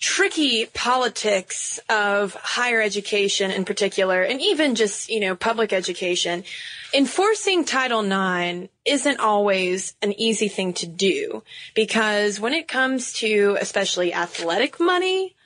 tricky 0.03 0.67
politics 0.67 1.79
of 1.89 2.35
higher 2.35 2.83
education 2.83 3.53
in 3.53 3.65
particular, 3.65 4.21
and 4.21 4.41
even 4.43 4.75
just, 4.75 5.09
you 5.09 5.21
know, 5.21 5.37
public 5.37 5.73
education, 5.73 6.43
enforcing 6.93 7.65
Title 7.65 8.03
IX 8.03 8.69
isn't 8.85 9.21
always 9.21 9.95
an 10.03 10.13
easy 10.21 10.49
thing 10.49 10.73
to 10.75 10.87
do 10.89 11.45
because 11.75 12.41
when 12.41 12.53
it 12.53 12.67
comes 12.67 13.13
to 13.13 13.57
especially 13.61 14.13
athletic 14.13 14.81
money, 14.81 15.37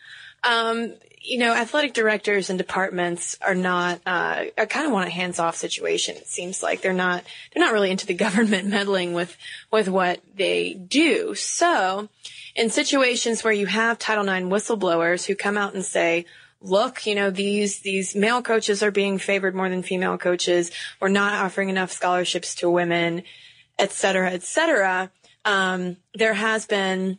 um, 0.43 0.95
you 1.21 1.39
know, 1.39 1.53
athletic 1.53 1.93
directors 1.93 2.49
and 2.49 2.59
departments 2.59 3.37
are 3.43 3.55
not, 3.55 4.01
uh, 4.07 4.45
I 4.57 4.65
kind 4.65 4.87
of 4.87 4.93
want 4.93 5.09
a 5.09 5.11
hands-off 5.11 5.57
situation. 5.57 6.17
It 6.17 6.29
seems 6.29 6.63
like 6.63 6.81
they're 6.81 6.95
not, 6.95 7.25
they're 7.53 7.63
not 7.63 7.75
really 7.75 7.91
into 7.91 8.07
the 8.07 8.15
government 8.27 8.69
meddling 8.69 9.13
with, 9.13 9.37
with 9.71 9.89
what 9.91 10.21
they 10.35 10.73
do. 10.73 11.35
So, 11.35 12.09
in 12.57 12.71
situations 12.71 13.45
where 13.45 13.53
you 13.53 13.67
have 13.67 13.99
Title 13.99 14.29
IX 14.29 14.47
whistleblowers 14.47 15.27
who 15.27 15.37
come 15.37 15.59
out 15.59 15.75
and 15.75 15.85
say, 15.85 16.25
look, 16.61 17.07
you 17.07 17.15
know, 17.15 17.31
these, 17.31 17.81
these 17.81 18.17
male 18.17 18.41
coaches 18.41 18.83
are 18.83 18.91
being 18.91 19.19
favored 19.19 19.55
more 19.55 19.69
than 19.69 19.83
female 19.83 20.17
coaches. 20.17 20.73
We're 20.99 21.09
not 21.09 21.35
offering 21.35 21.69
enough 21.69 21.93
scholarships 21.93 22.55
to 22.57 22.71
women, 22.71 23.23
et 23.79 23.93
cetera, 23.93 24.31
et 24.31 24.43
cetera. 24.43 25.13
Um, 25.45 25.99
there 26.15 26.35
has 26.35 26.67
been 26.67 27.19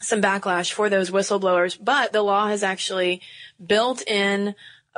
some 0.00 0.22
backlash 0.22 0.72
for 0.72 0.88
those 0.88 1.10
whistleblowers, 1.10 1.78
but 1.80 2.12
the 2.12 2.22
law 2.22 2.48
has 2.48 2.62
actually 2.62 3.20
built 3.64 4.02
in 4.08 4.54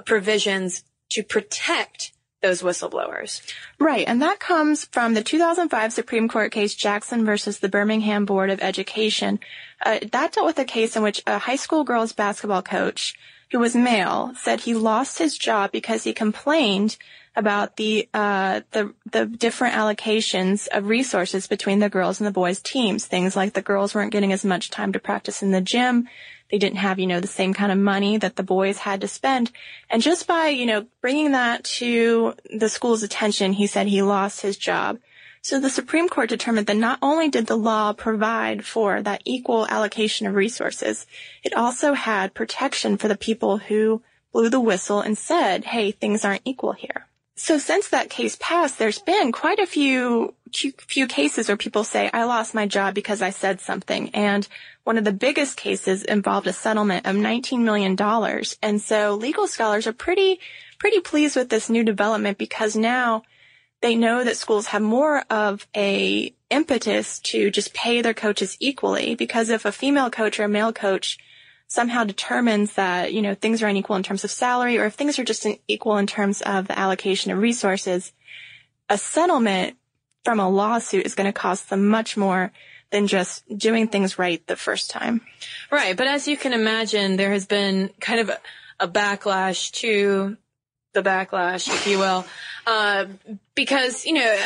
provisions 0.06 0.84
to 1.10 1.24
protect 1.24 2.12
those 2.42 2.62
whistleblowers. 2.62 3.40
Right, 3.78 4.06
and 4.06 4.20
that 4.22 4.40
comes 4.40 4.84
from 4.87 5.14
the 5.14 5.22
2005 5.22 5.92
Supreme 5.92 6.28
Court 6.28 6.52
case 6.52 6.75
Jackson 6.75 7.25
versus 7.25 7.61
the 7.61 7.68
Birmingham 7.68 8.25
Board 8.25 8.50
of 8.50 8.61
Education. 8.61 9.40
Uh, 9.84 9.99
that 10.12 10.32
dealt 10.32 10.46
with 10.46 10.58
a 10.58 10.64
case 10.64 10.96
in 10.96 11.02
which 11.02 11.22
a 11.26 11.38
high 11.38 11.56
school 11.56 11.84
girls 11.84 12.12
basketball 12.12 12.62
coach 12.62 13.14
who 13.52 13.58
was 13.58 13.76
male 13.76 14.32
said 14.37 14.61
he 14.61 14.75
lost 14.75 15.18
his 15.18 15.37
job 15.37 15.70
because 15.72 16.04
he 16.04 16.12
complained 16.12 16.96
about 17.34 17.76
the 17.76 18.08
uh, 18.12 18.61
the 18.72 18.92
the 19.11 19.26
different 19.26 19.75
allocations 19.75 20.68
of 20.68 20.88
resources 20.88 21.46
between 21.46 21.78
the 21.78 21.88
girls 21.88 22.20
and 22.20 22.26
the 22.26 22.32
boys 22.32 22.61
teams. 22.61 23.06
Things 23.06 23.37
like 23.37 23.54
the 23.54 23.62
girls 23.62 23.94
weren't 23.94 24.12
getting 24.12 24.32
as 24.32 24.44
much 24.44 24.70
time 24.70 24.92
to 24.92 24.99
practice 24.99 25.42
in 25.42 25.50
the 25.50 25.61
gym. 25.61 26.08
They 26.52 26.59
didn't 26.59 26.78
have, 26.78 26.99
you 26.99 27.06
know, 27.06 27.18
the 27.18 27.26
same 27.26 27.54
kind 27.54 27.73
of 27.73 27.78
money 27.78 28.18
that 28.18 28.37
the 28.37 28.42
boys 28.42 28.76
had 28.76 29.00
to 29.00 29.09
spend. 29.09 29.50
And 29.88 30.02
just 30.02 30.26
by, 30.26 30.49
you 30.49 30.66
know, 30.66 30.87
bringing 31.00 31.32
that 31.32 31.64
to 31.80 32.35
the 32.54 32.68
school's 32.68 33.02
attention, 33.02 33.54
he 33.54 33.66
said 33.66 33.87
he 33.87 34.02
lost 34.02 34.42
his 34.42 34.59
job. 34.59 34.99
So 35.40 35.59
the 35.59 35.71
Supreme 35.71 36.11
Court 36.11 36.28
determined 36.28 36.66
that 36.66 36.76
not 36.76 36.99
only 37.00 37.30
did 37.30 37.47
the 37.47 37.56
law 37.56 37.94
provide 37.94 38.66
for 38.66 39.02
that 39.02 39.23
equal 39.25 39.66
allocation 39.66 40.26
of 40.26 40.35
resources, 40.35 41.06
it 41.42 41.54
also 41.54 41.94
had 41.94 42.35
protection 42.35 42.99
for 42.99 43.09
the 43.09 43.16
people 43.16 43.56
who 43.56 44.02
blew 44.30 44.50
the 44.50 44.61
whistle 44.61 45.00
and 45.00 45.16
said, 45.16 45.64
hey, 45.64 45.90
things 45.90 46.23
aren't 46.23 46.42
equal 46.44 46.73
here. 46.73 47.06
So 47.35 47.59
since 47.59 47.88
that 47.88 48.11
case 48.11 48.37
passed, 48.38 48.78
there's 48.78 49.00
been 49.00 49.32
quite 49.32 49.59
a 49.59 49.66
few 49.66 50.35
few 50.52 51.06
cases 51.06 51.49
where 51.49 51.56
people 51.56 51.82
say, 51.82 52.11
I 52.12 52.25
lost 52.25 52.54
my 52.54 52.66
job 52.66 52.92
because 52.92 53.23
I 53.23 53.30
said 53.30 53.59
something. 53.59 54.11
And 54.11 54.47
one 54.84 54.98
of 54.98 55.04
the 55.04 55.12
biggest 55.12 55.56
cases 55.56 56.02
involved 56.02 56.46
a 56.46 56.52
settlement 56.52 57.06
of 57.06 57.14
$19 57.16 57.60
million. 57.60 57.96
And 58.62 58.80
so 58.80 59.14
legal 59.14 59.46
scholars 59.46 59.86
are 59.86 59.92
pretty, 59.92 60.40
pretty 60.78 61.00
pleased 61.00 61.36
with 61.36 61.48
this 61.48 61.70
new 61.70 61.84
development 61.84 62.38
because 62.38 62.74
now 62.74 63.22
they 63.80 63.94
know 63.94 64.24
that 64.24 64.36
schools 64.36 64.68
have 64.68 64.82
more 64.82 65.24
of 65.30 65.66
a 65.76 66.34
impetus 66.50 67.18
to 67.20 67.50
just 67.50 67.74
pay 67.74 68.02
their 68.02 68.14
coaches 68.14 68.56
equally. 68.60 69.14
Because 69.14 69.50
if 69.50 69.64
a 69.64 69.72
female 69.72 70.10
coach 70.10 70.40
or 70.40 70.44
a 70.44 70.48
male 70.48 70.72
coach 70.72 71.18
somehow 71.68 72.04
determines 72.04 72.74
that, 72.74 73.12
you 73.12 73.22
know, 73.22 73.34
things 73.34 73.62
are 73.62 73.68
unequal 73.68 73.96
in 73.96 74.02
terms 74.02 74.24
of 74.24 74.30
salary 74.30 74.78
or 74.78 74.86
if 74.86 74.94
things 74.94 75.18
are 75.18 75.24
just 75.24 75.46
equal 75.68 75.96
in 75.96 76.06
terms 76.06 76.42
of 76.42 76.68
the 76.68 76.78
allocation 76.78 77.30
of 77.30 77.38
resources, 77.38 78.12
a 78.88 78.98
settlement 78.98 79.76
from 80.24 80.38
a 80.38 80.48
lawsuit 80.48 81.06
is 81.06 81.14
going 81.14 81.26
to 81.26 81.32
cost 81.32 81.70
them 81.70 81.88
much 81.88 82.16
more 82.16 82.52
than 82.92 83.08
just 83.08 83.42
doing 83.58 83.88
things 83.88 84.18
right 84.18 84.46
the 84.46 84.56
first 84.56 84.90
time. 84.90 85.22
Right. 85.70 85.96
But 85.96 86.06
as 86.06 86.28
you 86.28 86.37
can 86.37 86.52
imagine, 86.52 87.16
there 87.16 87.32
has 87.32 87.46
been 87.46 87.90
kind 88.00 88.20
of 88.20 88.28
a, 88.28 88.38
a 88.78 88.87
backlash 88.87 89.72
to 89.72 90.37
the 90.92 91.02
backlash, 91.02 91.68
if 91.68 91.87
you 91.87 91.99
will, 91.99 92.25
uh, 92.66 93.06
because 93.54 94.04
you 94.04 94.14
know, 94.14 94.38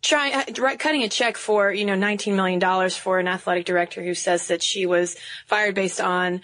trying 0.00 0.32
cutting 0.78 1.02
a 1.02 1.08
check 1.08 1.36
for 1.36 1.72
you 1.72 1.84
know 1.84 1.94
19 1.94 2.36
million 2.36 2.58
dollars 2.58 2.96
for 2.96 3.18
an 3.18 3.28
athletic 3.28 3.64
director 3.64 4.02
who 4.02 4.14
says 4.14 4.48
that 4.48 4.62
she 4.62 4.86
was 4.86 5.16
fired 5.46 5.74
based 5.74 6.00
on 6.00 6.40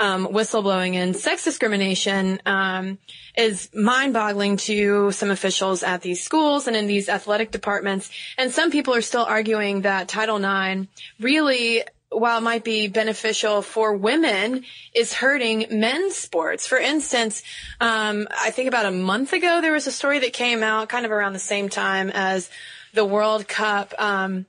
um, 0.00 0.26
whistleblowing 0.28 0.94
and 0.94 1.14
sex 1.14 1.44
discrimination 1.44 2.40
um, 2.44 2.98
is 3.36 3.68
mind-boggling 3.72 4.56
to 4.56 5.12
some 5.12 5.30
officials 5.30 5.84
at 5.84 6.02
these 6.02 6.22
schools 6.22 6.66
and 6.66 6.76
in 6.76 6.88
these 6.88 7.08
athletic 7.08 7.52
departments. 7.52 8.10
And 8.36 8.50
some 8.50 8.72
people 8.72 8.94
are 8.94 9.02
still 9.02 9.24
arguing 9.24 9.82
that 9.82 10.08
Title 10.08 10.38
IX 10.38 10.88
really 11.20 11.84
while 12.12 12.38
it 12.38 12.42
might 12.42 12.64
be 12.64 12.88
beneficial 12.88 13.62
for 13.62 13.94
women, 13.94 14.64
is 14.94 15.14
hurting 15.14 15.66
men's 15.70 16.16
sports. 16.16 16.66
For 16.66 16.78
instance, 16.78 17.42
um, 17.80 18.28
I 18.30 18.50
think 18.50 18.68
about 18.68 18.86
a 18.86 18.90
month 18.90 19.32
ago 19.32 19.60
there 19.60 19.72
was 19.72 19.86
a 19.86 19.92
story 19.92 20.20
that 20.20 20.32
came 20.32 20.62
out 20.62 20.88
kind 20.88 21.04
of 21.04 21.12
around 21.12 21.32
the 21.32 21.38
same 21.38 21.68
time 21.68 22.10
as 22.10 22.50
the 22.92 23.04
World 23.04 23.48
Cup 23.48 23.94
um, 23.98 24.46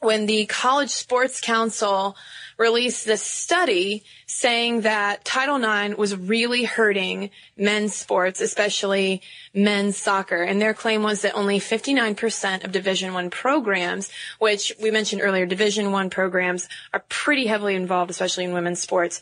when 0.00 0.26
the 0.26 0.46
College 0.46 0.90
Sports 0.90 1.40
Council 1.40 2.16
released 2.58 3.04
this 3.04 3.22
study 3.22 4.04
saying 4.26 4.82
that 4.82 5.24
Title 5.24 5.56
IX 5.62 5.96
was 5.96 6.16
really 6.16 6.64
hurting 6.64 7.30
men's 7.56 7.94
sports, 7.94 8.40
especially 8.40 9.22
men's 9.54 9.96
soccer. 9.96 10.42
And 10.42 10.60
their 10.60 10.74
claim 10.74 11.02
was 11.02 11.22
that 11.22 11.34
only 11.34 11.58
59% 11.58 12.64
of 12.64 12.72
Division 12.72 13.14
One 13.14 13.30
programs, 13.30 14.10
which 14.38 14.72
we 14.80 14.90
mentioned 14.90 15.22
earlier, 15.22 15.46
Division 15.46 15.92
One 15.92 16.10
programs 16.10 16.68
are 16.92 17.04
pretty 17.08 17.46
heavily 17.46 17.74
involved, 17.74 18.10
especially 18.10 18.44
in 18.44 18.52
women's 18.52 18.80
sports. 18.80 19.20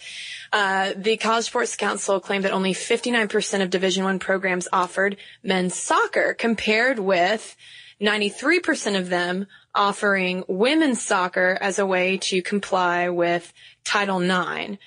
Uh, 0.52 0.92
the 0.96 1.16
College 1.16 1.44
Sports 1.44 1.76
Council 1.76 2.20
claimed 2.20 2.44
that 2.44 2.52
only 2.52 2.72
59% 2.72 3.62
of 3.62 3.70
Division 3.70 4.04
One 4.04 4.18
programs 4.18 4.68
offered 4.72 5.16
men's 5.42 5.74
soccer, 5.74 6.34
compared 6.34 6.98
with 6.98 7.56
93% 8.00 8.98
of 8.98 9.08
them 9.08 9.46
offering 9.74 10.44
women's 10.48 11.00
soccer 11.00 11.56
as 11.60 11.78
a 11.78 11.86
way 11.86 12.18
to 12.18 12.42
comply 12.42 13.08
with 13.08 13.52
Title 13.84 14.20
IX. 14.20 14.78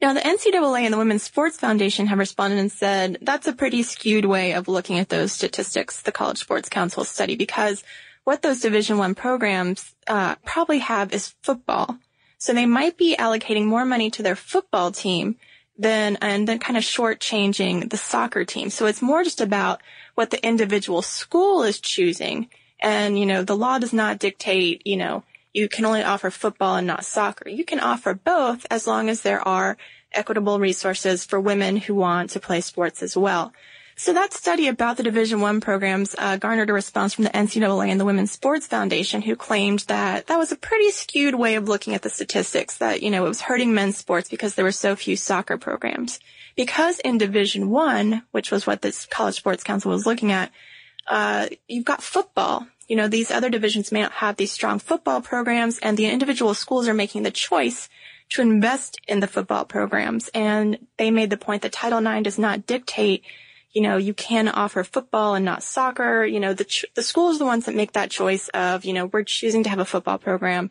Now, 0.00 0.12
the 0.12 0.20
NCAA 0.20 0.82
and 0.82 0.92
the 0.92 0.98
Women's 0.98 1.22
Sports 1.22 1.56
Foundation 1.56 2.08
have 2.08 2.18
responded 2.18 2.58
and 2.58 2.70
said 2.70 3.18
that's 3.22 3.46
a 3.46 3.52
pretty 3.52 3.82
skewed 3.82 4.24
way 4.24 4.52
of 4.52 4.68
looking 4.68 4.98
at 4.98 5.08
those 5.08 5.32
statistics, 5.32 6.02
the 6.02 6.12
College 6.12 6.38
Sports 6.38 6.68
Council 6.68 7.04
study, 7.04 7.36
because 7.36 7.82
what 8.24 8.42
those 8.42 8.60
Division 8.60 8.98
One 8.98 9.14
programs 9.14 9.94
uh, 10.06 10.34
probably 10.44 10.78
have 10.78 11.12
is 11.12 11.34
football. 11.42 11.98
So 12.38 12.52
they 12.52 12.66
might 12.66 12.98
be 12.98 13.16
allocating 13.16 13.64
more 13.64 13.84
money 13.84 14.10
to 14.10 14.22
their 14.22 14.36
football 14.36 14.90
team 14.90 15.36
than 15.78 16.16
and 16.20 16.46
then 16.46 16.58
kind 16.58 16.76
of 16.76 16.82
shortchanging 16.82 17.90
the 17.90 17.96
soccer 17.96 18.44
team. 18.44 18.70
So 18.70 18.86
it's 18.86 19.02
more 19.02 19.24
just 19.24 19.40
about 19.40 19.80
what 20.14 20.30
the 20.30 20.44
individual 20.44 21.02
school 21.02 21.62
is 21.62 21.80
choosing 21.80 22.48
and, 22.84 23.18
you 23.18 23.24
know, 23.24 23.42
the 23.42 23.56
law 23.56 23.78
does 23.78 23.94
not 23.94 24.18
dictate, 24.18 24.86
you 24.86 24.98
know, 24.98 25.24
you 25.54 25.70
can 25.70 25.86
only 25.86 26.02
offer 26.02 26.30
football 26.30 26.76
and 26.76 26.86
not 26.86 27.06
soccer. 27.06 27.48
You 27.48 27.64
can 27.64 27.80
offer 27.80 28.12
both 28.12 28.66
as 28.70 28.86
long 28.86 29.08
as 29.08 29.22
there 29.22 29.40
are 29.40 29.78
equitable 30.12 30.60
resources 30.60 31.24
for 31.24 31.40
women 31.40 31.78
who 31.78 31.94
want 31.94 32.30
to 32.30 32.40
play 32.40 32.60
sports 32.60 33.02
as 33.02 33.16
well. 33.16 33.54
So 33.96 34.12
that 34.12 34.34
study 34.34 34.68
about 34.68 34.98
the 34.98 35.02
Division 35.02 35.40
One 35.40 35.62
programs 35.62 36.14
uh, 36.18 36.36
garnered 36.36 36.68
a 36.68 36.74
response 36.74 37.14
from 37.14 37.24
the 37.24 37.30
NCAA 37.30 37.88
and 37.88 37.98
the 37.98 38.04
Women's 38.04 38.32
Sports 38.32 38.66
Foundation, 38.66 39.22
who 39.22 39.34
claimed 39.34 39.80
that 39.86 40.26
that 40.26 40.36
was 40.36 40.52
a 40.52 40.56
pretty 40.56 40.90
skewed 40.90 41.36
way 41.36 41.54
of 41.54 41.68
looking 41.68 41.94
at 41.94 42.02
the 42.02 42.10
statistics. 42.10 42.78
That 42.78 43.02
you 43.02 43.10
know 43.10 43.24
it 43.24 43.28
was 43.28 43.40
hurting 43.40 43.72
men's 43.72 43.96
sports 43.96 44.28
because 44.28 44.56
there 44.56 44.64
were 44.64 44.72
so 44.72 44.94
few 44.94 45.16
soccer 45.16 45.56
programs. 45.56 46.18
Because 46.56 46.98
in 46.98 47.18
Division 47.18 47.70
One, 47.70 48.24
which 48.32 48.50
was 48.50 48.66
what 48.66 48.82
this 48.82 49.06
College 49.06 49.36
Sports 49.36 49.62
Council 49.62 49.92
was 49.92 50.06
looking 50.06 50.32
at, 50.32 50.50
uh, 51.06 51.48
you've 51.68 51.84
got 51.84 52.02
football, 52.02 52.66
you 52.88 52.96
know, 52.96 53.08
these 53.08 53.30
other 53.30 53.50
divisions 53.50 53.92
may 53.92 54.02
not 54.02 54.12
have 54.12 54.36
these 54.36 54.52
strong 54.52 54.78
football 54.78 55.20
programs 55.20 55.78
and 55.78 55.96
the 55.96 56.06
individual 56.06 56.54
schools 56.54 56.88
are 56.88 56.94
making 56.94 57.22
the 57.22 57.30
choice 57.30 57.88
to 58.30 58.42
invest 58.42 59.00
in 59.06 59.20
the 59.20 59.26
football 59.26 59.64
programs. 59.64 60.28
And 60.34 60.78
they 60.98 61.10
made 61.10 61.30
the 61.30 61.36
point 61.36 61.62
that 61.62 61.72
Title 61.72 62.04
IX 62.04 62.22
does 62.22 62.38
not 62.38 62.66
dictate, 62.66 63.24
you 63.72 63.82
know, 63.82 63.96
you 63.96 64.14
can 64.14 64.48
offer 64.48 64.84
football 64.84 65.34
and 65.34 65.44
not 65.44 65.62
soccer. 65.62 66.24
You 66.24 66.40
know, 66.40 66.54
the, 66.54 66.64
ch- 66.64 66.86
the 66.94 67.02
schools 67.02 67.36
are 67.36 67.40
the 67.40 67.44
ones 67.44 67.66
that 67.66 67.74
make 67.74 67.92
that 67.92 68.10
choice 68.10 68.48
of, 68.48 68.84
you 68.84 68.92
know, 68.92 69.06
we're 69.06 69.24
choosing 69.24 69.62
to 69.64 69.70
have 69.70 69.78
a 69.78 69.84
football 69.84 70.18
program 70.18 70.70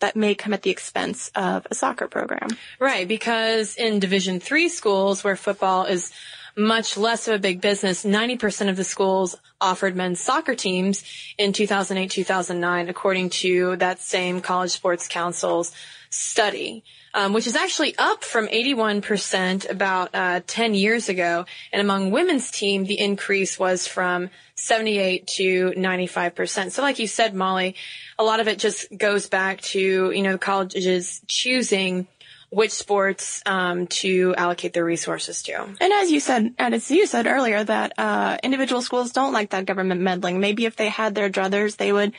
that 0.00 0.16
may 0.16 0.34
come 0.34 0.52
at 0.52 0.62
the 0.62 0.70
expense 0.70 1.30
of 1.34 1.66
a 1.70 1.74
soccer 1.74 2.08
program. 2.08 2.48
Right. 2.78 3.06
Because 3.06 3.76
in 3.76 4.00
Division 4.00 4.40
three 4.40 4.68
schools 4.68 5.24
where 5.24 5.36
football 5.36 5.84
is 5.84 6.12
much 6.56 6.96
less 6.96 7.28
of 7.28 7.34
a 7.34 7.38
big 7.38 7.60
business. 7.60 8.04
90% 8.04 8.68
of 8.68 8.76
the 8.76 8.84
schools 8.84 9.36
offered 9.60 9.96
men's 9.96 10.20
soccer 10.20 10.54
teams 10.54 11.04
in 11.38 11.52
2008, 11.52 12.10
2009, 12.10 12.88
according 12.88 13.30
to 13.30 13.76
that 13.76 14.00
same 14.00 14.40
College 14.40 14.70
Sports 14.70 15.08
Council's 15.08 15.72
study. 16.10 16.84
Um, 17.16 17.32
which 17.32 17.46
is 17.46 17.54
actually 17.54 17.96
up 17.96 18.24
from 18.24 18.48
81% 18.48 19.70
about 19.70 20.10
uh, 20.14 20.40
10 20.48 20.74
years 20.74 21.08
ago. 21.08 21.46
And 21.72 21.80
among 21.80 22.10
women's 22.10 22.50
team, 22.50 22.86
the 22.86 22.98
increase 22.98 23.56
was 23.56 23.86
from 23.86 24.30
78 24.56 25.24
to 25.36 25.70
95%. 25.76 26.72
So 26.72 26.82
like 26.82 26.98
you 26.98 27.06
said, 27.06 27.32
Molly, 27.32 27.76
a 28.18 28.24
lot 28.24 28.40
of 28.40 28.48
it 28.48 28.58
just 28.58 28.86
goes 28.96 29.28
back 29.28 29.60
to, 29.60 30.10
you 30.10 30.22
know, 30.22 30.38
colleges 30.38 31.20
choosing 31.28 32.08
which 32.54 32.70
sports 32.70 33.42
um, 33.46 33.88
to 33.88 34.34
allocate 34.36 34.72
their 34.72 34.84
resources 34.84 35.42
to. 35.42 35.60
And 35.80 35.92
as 35.92 36.10
you 36.10 36.20
said, 36.20 36.54
and 36.56 36.74
as 36.74 36.88
you 36.90 37.06
said 37.06 37.26
earlier, 37.26 37.64
that 37.64 37.98
uh, 37.98 38.38
individual 38.44 38.80
schools 38.80 39.10
don't 39.10 39.32
like 39.32 39.50
that 39.50 39.66
government 39.66 40.00
meddling. 40.00 40.38
Maybe 40.38 40.64
if 40.64 40.76
they 40.76 40.88
had 40.88 41.14
their 41.14 41.28
druthers, 41.28 41.76
they 41.76 41.92
would 41.92 42.12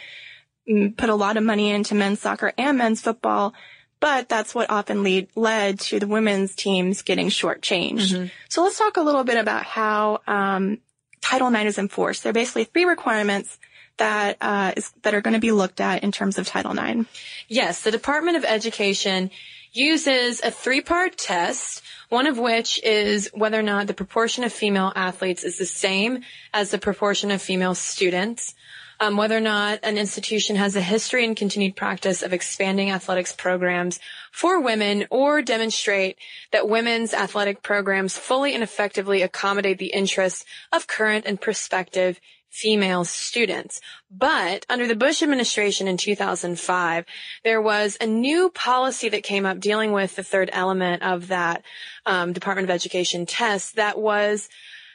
mm, 0.69 0.95
put 0.97 1.09
a 1.09 1.15
lot 1.15 1.37
of 1.37 1.43
money 1.43 1.71
into 1.71 1.95
men's 1.95 2.19
soccer 2.19 2.51
and 2.57 2.77
men's 2.77 3.01
football. 3.01 3.53
But 4.01 4.27
that's 4.27 4.53
what 4.53 4.69
often 4.69 5.03
lead, 5.03 5.29
led 5.35 5.79
to 5.81 5.99
the 5.99 6.07
women's 6.07 6.53
teams 6.53 7.01
getting 7.01 7.29
shortchanged. 7.29 8.11
Mm-hmm. 8.11 8.25
So 8.49 8.63
let's 8.63 8.77
talk 8.77 8.97
a 8.97 9.01
little 9.01 9.23
bit 9.23 9.37
about 9.37 9.63
how 9.63 10.19
um, 10.27 10.79
Title 11.21 11.53
IX 11.53 11.65
is 11.65 11.77
enforced. 11.79 12.23
There 12.23 12.31
are 12.31 12.33
basically 12.33 12.65
three 12.65 12.83
requirements 12.83 13.57
that 13.97 14.35
uh, 14.41 14.73
is, 14.75 14.91
that 15.03 15.13
are 15.13 15.21
going 15.21 15.33
to 15.33 15.39
be 15.39 15.53
looked 15.53 15.79
at 15.79 16.03
in 16.03 16.11
terms 16.11 16.37
of 16.37 16.45
Title 16.45 16.77
IX. 16.77 17.07
Yes, 17.47 17.83
the 17.83 17.91
Department 17.91 18.35
of 18.35 18.43
Education 18.43 19.31
uses 19.75 20.41
a 20.41 20.51
three-part 20.51 21.17
test, 21.17 21.81
one 22.09 22.27
of 22.27 22.37
which 22.37 22.81
is 22.83 23.29
whether 23.33 23.59
or 23.59 23.63
not 23.63 23.87
the 23.87 23.93
proportion 23.93 24.43
of 24.43 24.53
female 24.53 24.93
athletes 24.95 25.43
is 25.43 25.57
the 25.57 25.65
same 25.65 26.21
as 26.53 26.71
the 26.71 26.77
proportion 26.77 27.31
of 27.31 27.41
female 27.41 27.75
students 27.75 28.55
um, 28.99 29.17
whether 29.17 29.37
or 29.37 29.41
not 29.41 29.79
an 29.83 29.97
institution 29.97 30.55
has 30.55 30.75
a 30.75 30.81
history 30.81 31.25
and 31.25 31.35
continued 31.35 31.75
practice 31.75 32.21
of 32.21 32.33
expanding 32.33 32.91
athletics 32.91 33.33
programs 33.33 33.99
for 34.31 34.59
women 34.59 35.05
or 35.09 35.41
demonstrate 35.41 36.17
that 36.51 36.69
women's 36.69 37.13
athletic 37.13 37.61
programs 37.61 38.17
fully 38.17 38.53
and 38.53 38.63
effectively 38.63 39.21
accommodate 39.21 39.79
the 39.79 39.87
interests 39.87 40.45
of 40.71 40.87
current 40.87 41.25
and 41.25 41.41
prospective 41.41 42.19
female 42.55 43.03
students. 43.03 43.81
But 44.09 44.65
under 44.69 44.87
the 44.87 44.95
Bush 44.95 45.21
administration 45.21 45.89
in 45.89 45.97
2005, 45.97 47.05
there 47.43 47.61
was 47.61 47.97
a 47.99 48.07
new 48.07 48.49
policy 48.49 49.09
that 49.09 49.23
came 49.23 49.45
up 49.45 49.59
dealing 49.59 49.91
with 49.91 50.15
the 50.15 50.23
third 50.23 50.49
element 50.53 51.03
of 51.03 51.27
that 51.27 51.63
um, 52.05 52.31
Department 52.31 52.69
of 52.69 52.73
Education 52.73 53.25
test 53.25 53.75
that 53.75 53.99
was 53.99 54.47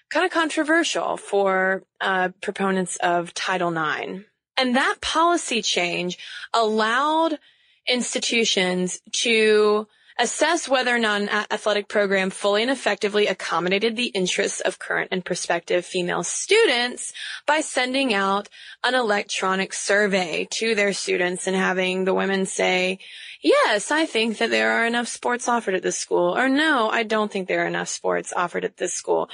kind 0.08 0.24
of 0.24 0.32
controversial 0.32 1.18
for 1.18 1.82
uh, 2.00 2.30
proponents 2.40 2.96
of 2.96 3.34
Title 3.34 3.76
IX. 3.76 4.24
And 4.56 4.74
that 4.76 4.96
policy 5.02 5.60
change 5.60 6.16
allowed 6.54 7.38
institutions 7.86 9.02
to 9.12 9.86
assess 10.20 10.68
whether 10.68 10.94
or 10.94 10.98
not 10.98 11.22
an 11.22 11.28
athletic 11.50 11.88
program 11.88 12.28
fully 12.28 12.62
and 12.62 12.70
effectively 12.70 13.26
accommodated 13.26 13.96
the 13.96 14.06
interests 14.06 14.60
of 14.60 14.78
current 14.78 15.08
and 15.10 15.24
prospective 15.24 15.84
female 15.84 16.22
students 16.22 17.12
by 17.46 17.60
sending 17.62 18.12
out 18.12 18.48
an 18.84 18.94
electronic 18.94 19.72
survey 19.72 20.46
to 20.50 20.74
their 20.74 20.92
students 20.92 21.46
and 21.46 21.56
having 21.56 22.04
the 22.04 22.14
women 22.14 22.44
say, 22.44 22.98
yes, 23.42 23.90
I 23.90 24.06
think 24.06 24.38
that 24.38 24.50
there 24.50 24.72
are 24.72 24.86
enough 24.86 25.08
sports 25.08 25.48
offered 25.48 25.74
at 25.74 25.82
this 25.82 25.96
school, 25.96 26.36
or 26.36 26.48
no, 26.48 26.88
I 26.90 27.02
don't 27.02 27.30
think 27.30 27.48
there 27.48 27.64
are 27.64 27.68
enough 27.68 27.88
sports 27.88 28.32
offered 28.34 28.64
at 28.64 28.76
this 28.76 28.94
school. 28.94 29.30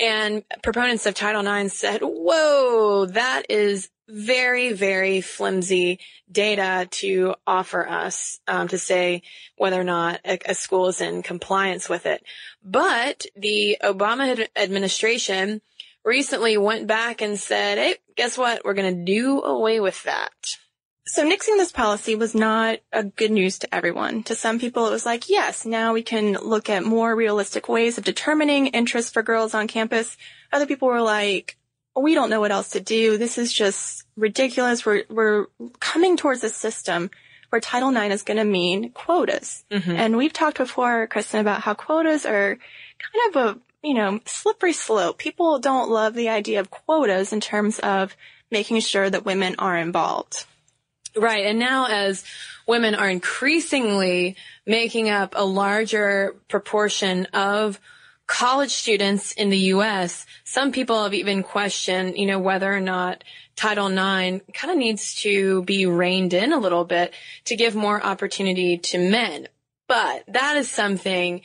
And 0.00 0.44
proponents 0.62 1.06
of 1.06 1.14
Title 1.14 1.46
IX 1.46 1.72
said, 1.72 2.00
whoa, 2.02 3.06
that 3.06 3.44
is 3.48 3.88
very, 4.08 4.72
very 4.72 5.20
flimsy 5.20 6.00
data 6.30 6.88
to 6.90 7.34
offer 7.46 7.86
us 7.86 8.40
um, 8.48 8.68
to 8.68 8.78
say 8.78 9.22
whether 9.56 9.78
or 9.80 9.84
not 9.84 10.20
a, 10.24 10.38
a, 10.46 10.54
school 10.54 10.88
is 10.88 11.00
in 11.00 11.22
compliance 11.22 11.88
with 11.88 12.06
it. 12.06 12.24
But 12.64 13.26
the 13.36 13.76
Obama 13.82 14.48
administration 14.56 15.60
recently 16.04 16.56
went 16.56 16.86
back 16.86 17.20
and 17.20 17.38
said, 17.38 17.76
hey, 17.76 17.96
guess 18.16 18.38
what? 18.38 18.62
We're 18.64 18.74
going 18.74 18.96
to 18.96 19.04
do 19.04 19.42
away 19.42 19.80
with 19.80 20.02
that. 20.04 20.32
So 21.08 21.24
nixing 21.24 21.56
this 21.56 21.72
policy 21.72 22.14
was 22.14 22.34
not 22.34 22.80
a 22.92 23.02
good 23.02 23.30
news 23.30 23.58
to 23.60 23.74
everyone. 23.74 24.22
To 24.24 24.34
some 24.34 24.58
people, 24.58 24.86
it 24.86 24.90
was 24.90 25.06
like, 25.06 25.30
yes, 25.30 25.64
now 25.64 25.94
we 25.94 26.02
can 26.02 26.34
look 26.34 26.68
at 26.68 26.84
more 26.84 27.16
realistic 27.16 27.66
ways 27.68 27.96
of 27.96 28.04
determining 28.04 28.68
interest 28.68 29.14
for 29.14 29.22
girls 29.22 29.54
on 29.54 29.68
campus. 29.68 30.18
Other 30.52 30.66
people 30.66 30.88
were 30.88 31.00
like, 31.00 31.56
we 31.96 32.14
don't 32.14 32.28
know 32.28 32.40
what 32.40 32.52
else 32.52 32.70
to 32.70 32.80
do. 32.80 33.16
This 33.16 33.38
is 33.38 33.52
just 33.52 34.04
ridiculous. 34.16 34.84
We're, 34.84 35.04
we're 35.08 35.46
coming 35.80 36.18
towards 36.18 36.44
a 36.44 36.50
system 36.50 37.10
where 37.48 37.60
Title 37.60 37.96
IX 37.96 38.14
is 38.14 38.22
going 38.22 38.36
to 38.36 38.44
mean 38.44 38.90
quotas. 38.90 39.64
Mm-hmm. 39.70 39.90
And 39.90 40.16
we've 40.16 40.32
talked 40.32 40.58
before, 40.58 41.06
Kristen, 41.06 41.40
about 41.40 41.62
how 41.62 41.72
quotas 41.72 42.26
are 42.26 42.58
kind 42.98 43.34
of 43.34 43.36
a, 43.56 43.86
you 43.86 43.94
know, 43.94 44.20
slippery 44.26 44.74
slope. 44.74 45.16
People 45.16 45.58
don't 45.58 45.90
love 45.90 46.12
the 46.12 46.28
idea 46.28 46.60
of 46.60 46.70
quotas 46.70 47.32
in 47.32 47.40
terms 47.40 47.78
of 47.78 48.14
making 48.50 48.80
sure 48.80 49.08
that 49.08 49.24
women 49.24 49.54
are 49.58 49.76
involved. 49.76 50.44
Right. 51.18 51.46
And 51.46 51.58
now 51.58 51.86
as 51.86 52.24
women 52.66 52.94
are 52.94 53.08
increasingly 53.10 54.36
making 54.66 55.08
up 55.08 55.34
a 55.36 55.44
larger 55.44 56.36
proportion 56.48 57.26
of 57.32 57.80
college 58.26 58.70
students 58.70 59.32
in 59.32 59.50
the 59.50 59.58
U.S., 59.58 60.26
some 60.44 60.70
people 60.70 61.02
have 61.02 61.14
even 61.14 61.42
questioned, 61.42 62.16
you 62.16 62.26
know, 62.26 62.38
whether 62.38 62.72
or 62.72 62.80
not 62.80 63.24
Title 63.56 63.88
IX 63.88 64.44
kind 64.54 64.70
of 64.70 64.76
needs 64.76 65.16
to 65.22 65.64
be 65.64 65.86
reined 65.86 66.34
in 66.34 66.52
a 66.52 66.58
little 66.58 66.84
bit 66.84 67.12
to 67.46 67.56
give 67.56 67.74
more 67.74 68.00
opportunity 68.00 68.78
to 68.78 68.98
men. 68.98 69.48
But 69.88 70.24
that 70.28 70.56
is 70.56 70.70
something 70.70 71.40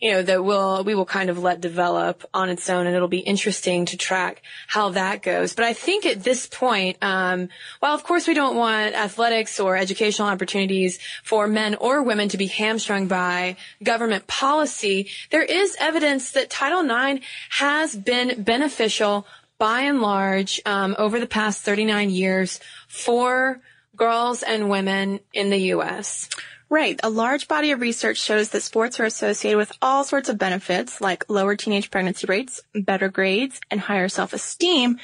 you 0.00 0.10
know, 0.12 0.22
that 0.22 0.42
will, 0.42 0.82
we 0.82 0.94
will 0.94 1.04
kind 1.04 1.28
of 1.28 1.38
let 1.38 1.60
develop 1.60 2.24
on 2.32 2.48
its 2.48 2.70
own 2.70 2.86
and 2.86 2.96
it'll 2.96 3.08
be 3.08 3.18
interesting 3.18 3.84
to 3.86 3.96
track 3.96 4.42
how 4.66 4.88
that 4.90 5.22
goes. 5.22 5.54
But 5.54 5.66
I 5.66 5.74
think 5.74 6.06
at 6.06 6.24
this 6.24 6.46
point, 6.46 6.96
um, 7.02 7.50
while 7.80 7.94
of 7.94 8.02
course 8.02 8.26
we 8.26 8.32
don't 8.32 8.56
want 8.56 8.94
athletics 8.94 9.60
or 9.60 9.76
educational 9.76 10.28
opportunities 10.28 10.98
for 11.22 11.46
men 11.46 11.74
or 11.74 12.02
women 12.02 12.30
to 12.30 12.38
be 12.38 12.46
hamstrung 12.46 13.08
by 13.08 13.56
government 13.82 14.26
policy, 14.26 15.08
there 15.30 15.42
is 15.42 15.76
evidence 15.78 16.32
that 16.32 16.48
Title 16.48 16.80
IX 16.80 17.24
has 17.50 17.94
been 17.94 18.42
beneficial 18.42 19.26
by 19.58 19.82
and 19.82 20.00
large, 20.00 20.60
um, 20.64 20.96
over 20.98 21.20
the 21.20 21.26
past 21.26 21.62
39 21.62 22.08
years 22.08 22.58
for 22.88 23.60
girls 24.00 24.42
and 24.42 24.70
women 24.70 25.20
in 25.34 25.50
the 25.50 25.58
U.S. 25.74 26.30
Right. 26.70 26.98
A 27.02 27.10
large 27.10 27.48
body 27.48 27.72
of 27.72 27.82
research 27.82 28.16
shows 28.16 28.48
that 28.48 28.62
sports 28.62 28.98
are 28.98 29.04
associated 29.04 29.58
with 29.58 29.72
all 29.82 30.04
sorts 30.04 30.30
of 30.30 30.38
benefits 30.38 31.02
like 31.02 31.28
lower 31.28 31.54
teenage 31.54 31.90
pregnancy 31.90 32.26
rates, 32.26 32.62
better 32.74 33.10
grades, 33.10 33.60
and 33.70 33.78
higher 33.78 34.08
self-esteem. 34.08 34.98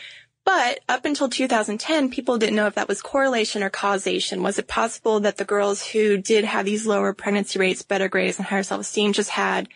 But 0.46 0.80
up 0.88 1.04
until 1.04 1.28
2010, 1.28 2.08
people 2.08 2.38
didn't 2.38 2.56
know 2.56 2.68
if 2.68 2.76
that 2.76 2.88
was 2.88 3.02
correlation 3.02 3.62
or 3.62 3.68
causation. 3.68 4.42
Was 4.42 4.58
it 4.58 4.66
possible 4.66 5.20
that 5.20 5.36
the 5.36 5.44
girls 5.44 5.84
who 5.84 6.16
did 6.16 6.44
have 6.44 6.64
these 6.64 6.86
lower 6.86 7.12
pregnancy 7.12 7.58
rates, 7.58 7.82
better 7.82 8.08
grades, 8.08 8.38
and 8.38 8.46
higher 8.46 8.62
self-esteem 8.62 9.12
just 9.12 9.30
had 9.30 9.68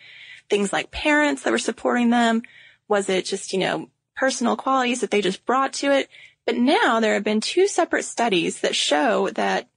things 0.49 0.73
like 0.73 0.89
parents 0.89 1.43
that 1.43 1.51
were 1.51 1.59
supporting 1.59 2.09
them? 2.09 2.41
Was 2.87 3.07
it 3.07 3.25
just, 3.25 3.53
you 3.53 3.59
know, 3.59 3.89
personal 4.15 4.55
qualities 4.55 5.01
that 5.01 5.11
they 5.11 5.21
just 5.21 5.45
brought 5.45 5.73
to 5.73 5.91
it? 5.91 6.09
But 6.45 6.57
now 6.57 6.99
there 6.99 7.13
have 7.13 7.23
been 7.23 7.41
two 7.41 7.67
separate 7.67 8.03
studies 8.03 8.61
that 8.61 8.75
show 8.75 9.29
that 9.31 9.69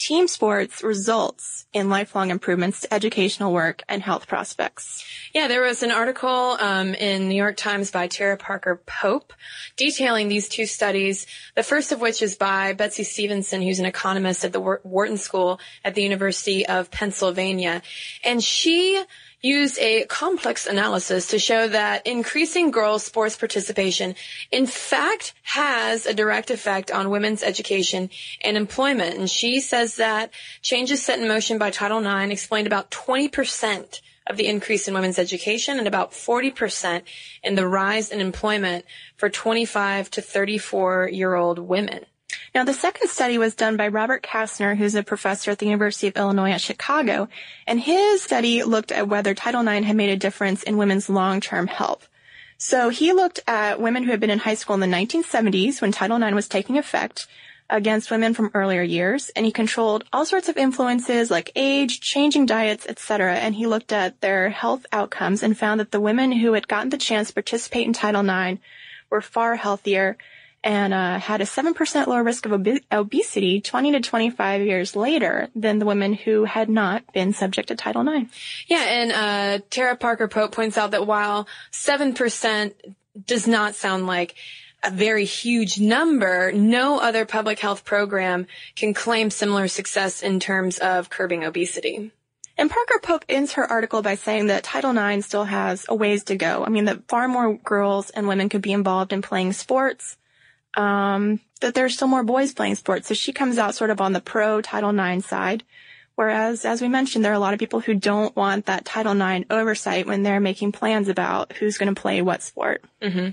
team 0.00 0.26
sports 0.26 0.82
results 0.82 1.66
in 1.74 1.90
lifelong 1.90 2.30
improvements 2.30 2.80
to 2.80 2.92
educational 2.92 3.52
work 3.52 3.82
and 3.86 4.02
health 4.02 4.26
prospects. 4.26 5.04
Yeah, 5.34 5.46
there 5.46 5.60
was 5.60 5.82
an 5.82 5.90
article 5.90 6.56
um, 6.58 6.94
in 6.94 7.28
New 7.28 7.36
York 7.36 7.58
Times 7.58 7.90
by 7.90 8.08
Tara 8.08 8.38
Parker 8.38 8.80
Pope 8.86 9.34
detailing 9.76 10.28
these 10.28 10.48
two 10.48 10.64
studies. 10.64 11.26
The 11.54 11.62
first 11.62 11.92
of 11.92 12.00
which 12.00 12.22
is 12.22 12.34
by 12.34 12.72
Betsy 12.72 13.04
Stevenson, 13.04 13.60
who's 13.60 13.78
an 13.78 13.84
economist 13.84 14.42
at 14.42 14.52
the 14.52 14.60
Wharton 14.60 15.18
School 15.18 15.60
at 15.84 15.94
the 15.94 16.02
University 16.02 16.66
of 16.66 16.90
Pennsylvania, 16.90 17.82
and 18.24 18.42
she 18.42 19.02
used 19.42 19.78
a 19.78 20.04
complex 20.06 20.66
analysis 20.66 21.28
to 21.28 21.38
show 21.38 21.68
that 21.68 22.06
increasing 22.06 22.70
girls' 22.70 23.04
sports 23.04 23.36
participation 23.36 24.14
in 24.50 24.66
fact 24.66 25.32
has 25.42 26.06
a 26.06 26.14
direct 26.14 26.50
effect 26.50 26.90
on 26.90 27.10
women's 27.10 27.42
education 27.42 28.10
and 28.42 28.56
employment. 28.56 29.16
And 29.16 29.30
she 29.30 29.60
says 29.60 29.96
that 29.96 30.30
changes 30.62 31.02
set 31.02 31.18
in 31.18 31.28
motion 31.28 31.58
by 31.58 31.70
Title 31.70 32.04
IX 32.04 32.32
explained 32.32 32.66
about 32.66 32.90
20% 32.90 34.00
of 34.26 34.36
the 34.36 34.46
increase 34.46 34.86
in 34.86 34.94
women's 34.94 35.18
education 35.18 35.78
and 35.78 35.88
about 35.88 36.12
40% 36.12 37.02
in 37.42 37.54
the 37.54 37.66
rise 37.66 38.10
in 38.10 38.20
employment 38.20 38.84
for 39.16 39.28
25 39.28 40.10
to 40.10 40.22
34 40.22 41.08
year 41.08 41.34
old 41.34 41.58
women. 41.58 42.04
Now, 42.52 42.64
the 42.64 42.74
second 42.74 43.08
study 43.08 43.38
was 43.38 43.54
done 43.54 43.76
by 43.76 43.86
Robert 43.88 44.24
Kaestner, 44.24 44.76
who's 44.76 44.96
a 44.96 45.04
professor 45.04 45.52
at 45.52 45.60
the 45.60 45.66
University 45.66 46.08
of 46.08 46.16
Illinois 46.16 46.50
at 46.50 46.60
Chicago, 46.60 47.28
and 47.64 47.78
his 47.78 48.22
study 48.22 48.64
looked 48.64 48.90
at 48.90 49.08
whether 49.08 49.34
Title 49.34 49.66
IX 49.66 49.86
had 49.86 49.96
made 49.96 50.10
a 50.10 50.16
difference 50.16 50.64
in 50.64 50.76
women's 50.76 51.08
long-term 51.08 51.68
health. 51.68 52.08
So 52.58 52.88
he 52.88 53.12
looked 53.12 53.38
at 53.46 53.80
women 53.80 54.02
who 54.02 54.10
had 54.10 54.20
been 54.20 54.30
in 54.30 54.40
high 54.40 54.54
school 54.54 54.74
in 54.74 54.80
the 54.80 54.96
1970s 54.96 55.80
when 55.80 55.92
Title 55.92 56.20
IX 56.20 56.34
was 56.34 56.48
taking 56.48 56.76
effect 56.76 57.28
against 57.70 58.10
women 58.10 58.34
from 58.34 58.50
earlier 58.52 58.82
years, 58.82 59.30
and 59.30 59.46
he 59.46 59.52
controlled 59.52 60.02
all 60.12 60.26
sorts 60.26 60.48
of 60.48 60.56
influences 60.56 61.30
like 61.30 61.52
age, 61.54 62.00
changing 62.00 62.46
diets, 62.46 62.84
etc. 62.88 63.34
And 63.34 63.54
he 63.54 63.68
looked 63.68 63.92
at 63.92 64.20
their 64.20 64.50
health 64.50 64.84
outcomes 64.92 65.44
and 65.44 65.56
found 65.56 65.78
that 65.78 65.92
the 65.92 66.00
women 66.00 66.32
who 66.32 66.54
had 66.54 66.66
gotten 66.66 66.90
the 66.90 66.98
chance 66.98 67.28
to 67.28 67.34
participate 67.34 67.86
in 67.86 67.92
Title 67.92 68.28
IX 68.28 68.60
were 69.08 69.20
far 69.20 69.54
healthier 69.54 70.18
and 70.62 70.92
uh, 70.92 71.18
had 71.18 71.40
a 71.40 71.44
7% 71.44 72.06
lower 72.06 72.22
risk 72.22 72.44
of 72.46 72.52
ob- 72.52 72.80
obesity 72.92 73.60
20 73.60 73.92
to 73.92 74.00
25 74.00 74.62
years 74.62 74.94
later 74.94 75.48
than 75.54 75.78
the 75.78 75.86
women 75.86 76.12
who 76.12 76.44
had 76.44 76.68
not 76.68 77.10
been 77.12 77.32
subject 77.32 77.68
to 77.68 77.76
Title 77.76 78.06
IX. 78.06 78.30
Yeah, 78.66 78.82
and 78.82 79.12
uh, 79.12 79.64
Tara 79.70 79.96
Parker 79.96 80.28
Pope 80.28 80.52
points 80.52 80.76
out 80.76 80.90
that 80.90 81.06
while 81.06 81.48
7% 81.72 82.74
does 83.26 83.46
not 83.46 83.74
sound 83.74 84.06
like 84.06 84.34
a 84.82 84.90
very 84.90 85.24
huge 85.24 85.78
number, 85.78 86.52
no 86.52 87.00
other 87.00 87.24
public 87.24 87.58
health 87.58 87.84
program 87.84 88.46
can 88.76 88.94
claim 88.94 89.30
similar 89.30 89.68
success 89.68 90.22
in 90.22 90.40
terms 90.40 90.78
of 90.78 91.10
curbing 91.10 91.44
obesity. 91.44 92.12
And 92.56 92.70
Parker 92.70 93.00
Pope 93.02 93.24
ends 93.28 93.54
her 93.54 93.64
article 93.64 94.02
by 94.02 94.16
saying 94.16 94.48
that 94.48 94.64
Title 94.64 94.96
IX 94.96 95.24
still 95.24 95.44
has 95.44 95.86
a 95.88 95.94
ways 95.94 96.24
to 96.24 96.36
go. 96.36 96.62
I 96.64 96.68
mean, 96.68 96.84
that 96.86 97.08
far 97.08 97.26
more 97.26 97.56
girls 97.56 98.10
and 98.10 98.28
women 98.28 98.50
could 98.50 98.60
be 98.60 98.72
involved 98.72 99.14
in 99.14 99.22
playing 99.22 99.54
sports, 99.54 100.18
um, 100.76 101.40
that 101.60 101.74
there's 101.74 101.94
still 101.94 102.08
more 102.08 102.24
boys 102.24 102.52
playing 102.52 102.74
sports. 102.74 103.08
So 103.08 103.14
she 103.14 103.32
comes 103.32 103.58
out 103.58 103.74
sort 103.74 103.90
of 103.90 104.00
on 104.00 104.12
the 104.12 104.20
pro 104.20 104.60
Title 104.60 104.98
IX 104.98 105.24
side, 105.24 105.64
Whereas, 106.20 106.66
as 106.66 106.82
we 106.82 106.88
mentioned, 106.88 107.24
there 107.24 107.32
are 107.32 107.34
a 107.34 107.38
lot 107.38 107.54
of 107.54 107.58
people 107.58 107.80
who 107.80 107.94
don't 107.94 108.36
want 108.36 108.66
that 108.66 108.84
Title 108.84 109.18
IX 109.18 109.46
oversight 109.48 110.06
when 110.06 110.22
they're 110.22 110.38
making 110.38 110.70
plans 110.70 111.08
about 111.08 111.54
who's 111.54 111.78
going 111.78 111.94
to 111.94 111.98
play 111.98 112.20
what 112.20 112.42
sport. 112.42 112.84
Mm-hmm. 113.00 113.30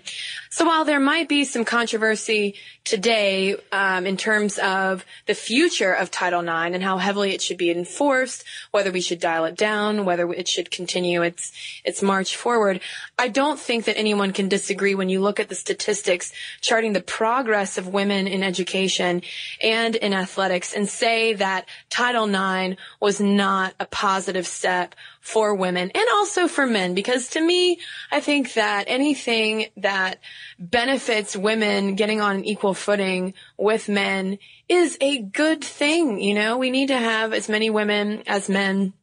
So 0.49 0.65
while 0.65 0.85
there 0.85 1.01
might 1.01 1.27
be 1.27 1.43
some 1.43 1.65
controversy 1.65 2.55
today 2.85 3.57
um, 3.73 4.05
in 4.05 4.15
terms 4.15 4.57
of 4.59 5.03
the 5.25 5.33
future 5.33 5.91
of 5.91 6.09
Title 6.09 6.39
IX 6.39 6.73
and 6.73 6.81
how 6.81 6.97
heavily 6.97 7.33
it 7.33 7.41
should 7.41 7.57
be 7.57 7.69
enforced, 7.69 8.45
whether 8.71 8.89
we 8.89 9.01
should 9.01 9.19
dial 9.19 9.43
it 9.43 9.57
down, 9.57 10.05
whether 10.05 10.31
it 10.31 10.47
should 10.47 10.71
continue 10.71 11.21
its 11.21 11.51
its 11.83 12.01
march 12.01 12.37
forward, 12.37 12.79
I 13.19 13.27
don't 13.27 13.59
think 13.59 13.83
that 13.85 13.97
anyone 13.97 14.31
can 14.31 14.47
disagree 14.47 14.95
when 14.95 15.09
you 15.09 15.19
look 15.19 15.41
at 15.41 15.49
the 15.49 15.55
statistics 15.55 16.31
charting 16.61 16.93
the 16.93 17.01
progress 17.01 17.77
of 17.77 17.89
women 17.89 18.25
in 18.25 18.41
education 18.41 19.21
and 19.61 19.93
in 19.97 20.13
athletics 20.13 20.73
and 20.73 20.87
say 20.87 21.33
that 21.33 21.67
Title 21.89 22.29
IX 22.29 22.76
was 22.99 23.19
not 23.19 23.73
a 23.79 23.85
positive 23.85 24.47
step 24.47 24.95
for 25.21 25.55
women 25.55 25.91
and 25.93 26.05
also 26.13 26.47
for 26.47 26.65
men 26.65 26.93
because 26.93 27.29
to 27.29 27.41
me, 27.41 27.79
I 28.11 28.19
think 28.19 28.53
that 28.53 28.85
anything 28.87 29.67
that 29.77 30.19
benefits 30.59 31.35
women 31.35 31.95
getting 31.95 32.21
on 32.21 32.37
an 32.37 32.45
equal 32.45 32.73
footing 32.73 33.33
with 33.57 33.89
men 33.89 34.37
is 34.69 34.97
a 35.01 35.21
good 35.21 35.63
thing. 35.63 36.19
You 36.19 36.33
know, 36.33 36.57
we 36.57 36.69
need 36.69 36.87
to 36.87 36.97
have 36.97 37.33
as 37.33 37.49
many 37.49 37.69
women 37.69 38.23
as 38.27 38.49
men 38.49 38.93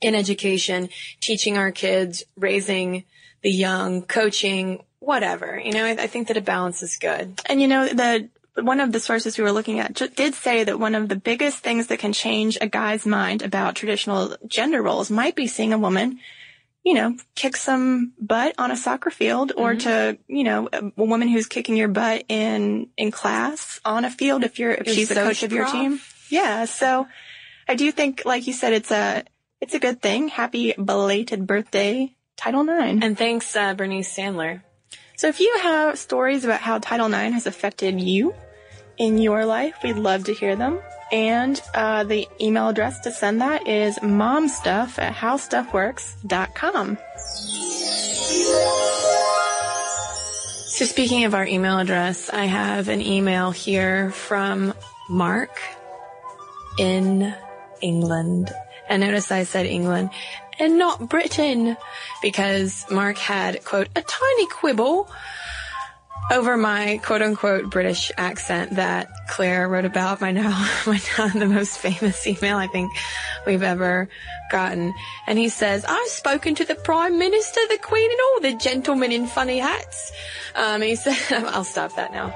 in 0.00 0.14
education, 0.14 0.88
teaching 1.20 1.56
our 1.56 1.70
kids, 1.70 2.24
raising 2.36 3.04
the 3.42 3.50
young, 3.50 4.02
coaching, 4.02 4.82
whatever. 4.98 5.60
You 5.62 5.72
know, 5.72 5.84
I, 5.84 5.90
I 5.90 6.06
think 6.06 6.28
that 6.28 6.36
a 6.36 6.40
balance 6.42 6.82
is 6.82 6.96
good. 6.96 7.40
And 7.46 7.60
you 7.60 7.68
know, 7.68 7.88
the 7.88 8.28
one 8.54 8.80
of 8.80 8.92
the 8.92 9.00
sources 9.00 9.38
we 9.38 9.44
were 9.44 9.52
looking 9.52 9.80
at 9.80 9.94
did 10.14 10.34
say 10.34 10.64
that 10.64 10.78
one 10.78 10.94
of 10.94 11.08
the 11.08 11.16
biggest 11.16 11.58
things 11.58 11.86
that 11.86 11.98
can 11.98 12.12
change 12.12 12.58
a 12.60 12.68
guy's 12.68 13.06
mind 13.06 13.42
about 13.42 13.76
traditional 13.76 14.36
gender 14.46 14.82
roles 14.82 15.10
might 15.10 15.34
be 15.34 15.46
seeing 15.46 15.72
a 15.72 15.78
woman, 15.78 16.18
you 16.84 16.94
know, 16.94 17.16
kick 17.34 17.56
some 17.56 18.12
butt 18.20 18.54
on 18.58 18.70
a 18.70 18.76
soccer 18.76 19.10
field 19.10 19.52
or 19.56 19.70
mm-hmm. 19.70 19.78
to, 19.78 20.18
you 20.28 20.44
know, 20.44 20.68
a, 20.72 20.84
a, 20.84 21.04
woman 21.04 21.28
who's 21.28 21.46
kicking 21.46 21.76
your 21.76 21.88
butt 21.88 22.24
in, 22.28 22.88
in 22.98 23.10
class 23.10 23.80
on 23.84 24.04
a 24.04 24.10
field 24.10 24.44
if 24.44 24.58
you're, 24.58 24.72
if 24.72 24.86
she's 24.86 25.10
a 25.10 25.14
coach 25.14 25.42
of 25.42 25.52
your 25.52 25.66
team. 25.66 26.00
Yeah. 26.28 26.66
So 26.66 27.06
I 27.66 27.74
do 27.74 27.90
think, 27.90 28.22
like 28.26 28.46
you 28.46 28.52
said, 28.52 28.74
it's 28.74 28.90
a, 28.90 29.24
it's 29.60 29.74
a 29.74 29.78
good 29.78 30.02
thing. 30.02 30.28
Happy 30.28 30.72
belated 30.72 31.46
birthday, 31.46 32.14
Title 32.36 32.68
IX. 32.68 33.02
And 33.02 33.16
thanks, 33.16 33.54
uh, 33.56 33.74
Bernice 33.74 34.14
Sandler. 34.14 34.62
So 35.22 35.28
if 35.28 35.38
you 35.38 35.56
have 35.62 36.00
stories 36.00 36.44
about 36.44 36.60
how 36.60 36.78
Title 36.78 37.06
IX 37.06 37.34
has 37.34 37.46
affected 37.46 38.00
you 38.00 38.34
in 38.98 39.18
your 39.18 39.46
life, 39.46 39.76
we'd 39.84 39.94
love 39.94 40.24
to 40.24 40.34
hear 40.34 40.56
them. 40.56 40.80
And 41.12 41.62
uh, 41.74 42.02
the 42.02 42.26
email 42.40 42.66
address 42.66 42.98
to 43.02 43.12
send 43.12 43.40
that 43.40 43.68
is 43.68 44.00
momstuff 44.00 44.98
at 44.98 45.14
howstuffworks.com. 45.14 46.98
So 50.66 50.84
speaking 50.86 51.22
of 51.22 51.36
our 51.36 51.46
email 51.46 51.78
address, 51.78 52.28
I 52.28 52.46
have 52.46 52.88
an 52.88 53.00
email 53.00 53.52
here 53.52 54.10
from 54.10 54.74
Mark 55.08 55.56
in 56.80 57.32
England. 57.80 58.50
And 58.88 59.02
notice 59.02 59.30
I 59.30 59.44
said 59.44 59.66
England 59.66 60.10
and 60.62 60.78
not 60.78 61.08
Britain 61.08 61.76
because 62.22 62.86
Mark 62.88 63.18
had, 63.18 63.64
quote, 63.64 63.88
a 63.96 64.02
tiny 64.02 64.46
quibble 64.46 65.10
over 66.30 66.56
my 66.56 67.00
quote 67.02 67.20
unquote 67.20 67.68
British 67.68 68.12
accent 68.16 68.76
that 68.76 69.08
Claire 69.28 69.68
wrote 69.68 69.84
about 69.84 70.20
my 70.20 70.30
now, 70.30 70.50
my 70.86 71.00
now 71.18 71.28
the 71.28 71.46
most 71.46 71.78
famous 71.78 72.24
email 72.26 72.56
I 72.56 72.68
think 72.68 72.92
we've 73.44 73.62
ever 73.62 74.08
gotten. 74.52 74.94
And 75.26 75.36
he 75.36 75.48
says, 75.48 75.84
I've 75.84 76.08
spoken 76.08 76.54
to 76.54 76.64
the 76.64 76.76
Prime 76.76 77.18
Minister, 77.18 77.60
the 77.68 77.78
Queen, 77.78 78.10
and 78.10 78.20
all 78.20 78.40
the 78.52 78.56
gentlemen 78.56 79.10
in 79.10 79.26
funny 79.26 79.58
hats. 79.58 80.12
Um, 80.54 80.80
he 80.80 80.94
said, 80.96 81.18
I'll 81.32 81.64
stop 81.64 81.96
that 81.96 82.12
now. 82.12 82.32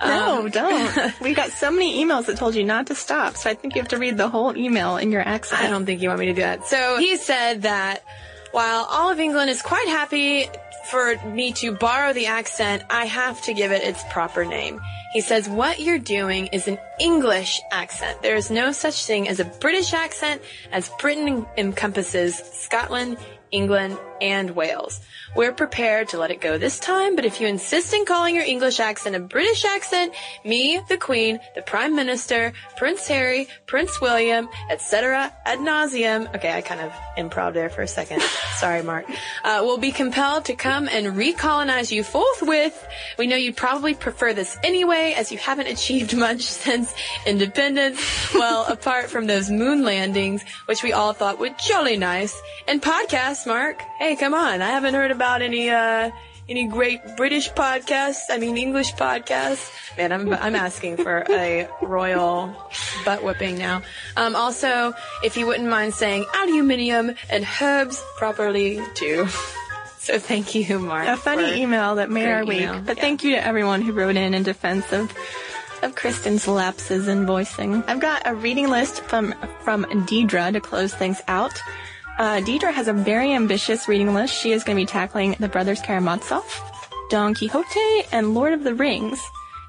No, 0.00 0.40
um, 0.40 0.50
don't. 0.50 1.20
we 1.20 1.34
got 1.34 1.50
so 1.50 1.70
many 1.70 2.04
emails 2.04 2.26
that 2.26 2.36
told 2.36 2.54
you 2.54 2.64
not 2.64 2.86
to 2.88 2.94
stop. 2.94 3.36
So 3.36 3.50
I 3.50 3.54
think 3.54 3.74
you 3.74 3.80
have 3.80 3.88
to 3.90 3.98
read 3.98 4.16
the 4.16 4.28
whole 4.28 4.56
email 4.56 4.96
in 4.96 5.10
your 5.12 5.22
accent. 5.22 5.62
I 5.62 5.70
don't 5.70 5.86
think 5.86 6.02
you 6.02 6.08
want 6.08 6.20
me 6.20 6.26
to 6.26 6.34
do 6.34 6.42
that. 6.42 6.66
So 6.66 6.98
he 6.98 7.16
said 7.16 7.62
that 7.62 8.04
while 8.52 8.86
all 8.90 9.10
of 9.10 9.20
England 9.20 9.50
is 9.50 9.62
quite 9.62 9.88
happy 9.88 10.48
for 10.90 11.16
me 11.26 11.52
to 11.52 11.72
borrow 11.72 12.12
the 12.12 12.26
accent, 12.26 12.82
I 12.90 13.06
have 13.06 13.42
to 13.42 13.54
give 13.54 13.72
it 13.72 13.82
its 13.82 14.02
proper 14.10 14.44
name. 14.44 14.80
He 15.12 15.20
says, 15.20 15.48
what 15.48 15.80
you're 15.80 15.98
doing 15.98 16.48
is 16.48 16.68
an 16.68 16.78
English 17.00 17.60
accent. 17.72 18.22
There 18.22 18.36
is 18.36 18.50
no 18.50 18.72
such 18.72 19.06
thing 19.06 19.28
as 19.28 19.40
a 19.40 19.44
British 19.44 19.94
accent 19.94 20.42
as 20.72 20.90
Britain 21.00 21.46
encompasses 21.56 22.36
Scotland, 22.36 23.16
England, 23.50 23.96
and 24.20 24.50
Wales. 24.56 25.00
We're 25.34 25.52
prepared 25.52 26.08
to 26.10 26.18
let 26.18 26.30
it 26.30 26.40
go 26.40 26.56
this 26.56 26.78
time, 26.78 27.16
but 27.16 27.24
if 27.24 27.40
you 27.40 27.46
insist 27.46 27.92
in 27.92 28.04
calling 28.04 28.34
your 28.34 28.44
English 28.44 28.80
accent 28.80 29.16
a 29.16 29.20
British 29.20 29.64
accent, 29.64 30.14
me, 30.44 30.80
the 30.88 30.96
Queen, 30.96 31.40
the 31.54 31.62
Prime 31.62 31.94
Minister, 31.94 32.52
Prince 32.76 33.06
Harry, 33.08 33.48
Prince 33.66 34.00
William, 34.00 34.48
etc., 34.70 35.32
ad 35.44 35.58
nauseum. 35.58 36.34
Okay, 36.34 36.52
I 36.52 36.62
kind 36.62 36.80
of 36.80 36.92
improv 37.18 37.52
there 37.52 37.68
for 37.68 37.82
a 37.82 37.88
second. 37.88 38.22
Sorry, 38.56 38.82
Mark. 38.82 39.06
Uh, 39.44 39.60
will 39.62 39.78
be 39.78 39.92
compelled 39.92 40.46
to 40.46 40.54
come 40.54 40.88
and 40.88 41.08
recolonize 41.08 41.90
you 41.90 42.02
forthwith. 42.02 42.86
We 43.18 43.26
know 43.26 43.36
you'd 43.36 43.56
probably 43.56 43.94
prefer 43.94 44.32
this 44.32 44.56
anyway, 44.62 45.14
as 45.16 45.30
you 45.30 45.38
haven't 45.38 45.66
achieved 45.66 46.16
much 46.26 46.42
since 46.42 46.94
independence. 47.26 48.00
Well, 48.34 48.64
apart 48.68 49.10
from 49.10 49.26
those 49.26 49.50
moon 49.50 49.82
landings, 49.82 50.42
which 50.66 50.82
we 50.82 50.92
all 50.92 51.12
thought 51.12 51.38
were 51.38 51.50
jolly 51.50 51.96
nice, 51.96 52.40
and 52.66 52.80
podcasts, 52.82 53.46
Mark. 53.46 53.82
Hey, 54.06 54.14
come 54.14 54.34
on. 54.34 54.62
I 54.62 54.70
haven't 54.70 54.94
heard 54.94 55.10
about 55.10 55.42
any, 55.42 55.68
uh, 55.68 56.12
any 56.48 56.68
great 56.68 57.00
British 57.16 57.50
podcasts. 57.50 58.30
I 58.30 58.38
mean, 58.38 58.56
English 58.56 58.94
podcasts. 58.94 59.68
Man, 59.98 60.12
I'm, 60.12 60.32
I'm 60.32 60.54
asking 60.54 60.98
for 60.98 61.24
a 61.28 61.68
royal 61.82 62.54
butt 63.04 63.24
whipping 63.24 63.58
now. 63.58 63.82
Um, 64.16 64.36
also, 64.36 64.94
if 65.24 65.36
you 65.36 65.48
wouldn't 65.48 65.68
mind 65.68 65.92
saying 65.92 66.24
aluminium 66.36 67.16
and 67.28 67.44
herbs 67.60 68.00
properly 68.16 68.80
too. 68.94 69.26
So 69.98 70.20
thank 70.20 70.54
you, 70.54 70.78
Mark. 70.78 71.08
A 71.08 71.16
funny 71.16 71.60
email 71.60 71.96
that 71.96 72.08
made 72.08 72.28
our 72.28 72.44
week. 72.44 72.60
Email. 72.60 72.80
But 72.80 72.96
yeah. 72.96 73.02
thank 73.02 73.24
you 73.24 73.32
to 73.32 73.44
everyone 73.44 73.82
who 73.82 73.90
wrote 73.90 74.14
in 74.14 74.34
in 74.34 74.44
defense 74.44 74.92
of 74.92 75.12
of 75.82 75.96
Kristen's 75.96 76.46
lapses 76.46 77.08
in 77.08 77.26
voicing. 77.26 77.82
I've 77.88 77.98
got 77.98 78.22
a 78.24 78.32
reading 78.32 78.68
list 78.68 79.02
from 79.02 79.34
from 79.64 79.84
Deidre 80.06 80.52
to 80.52 80.60
close 80.60 80.94
things 80.94 81.20
out. 81.26 81.60
Uh, 82.18 82.40
Deidre 82.40 82.72
has 82.72 82.88
a 82.88 82.94
very 82.94 83.32
ambitious 83.32 83.88
reading 83.88 84.14
list. 84.14 84.34
She 84.34 84.52
is 84.52 84.64
going 84.64 84.76
to 84.76 84.82
be 84.82 84.86
tackling 84.86 85.36
The 85.38 85.48
Brothers 85.48 85.82
Karamazov, 85.82 86.44
Don 87.10 87.34
Quixote, 87.34 88.04
and 88.10 88.32
Lord 88.32 88.54
of 88.54 88.64
the 88.64 88.74
Rings. 88.74 89.20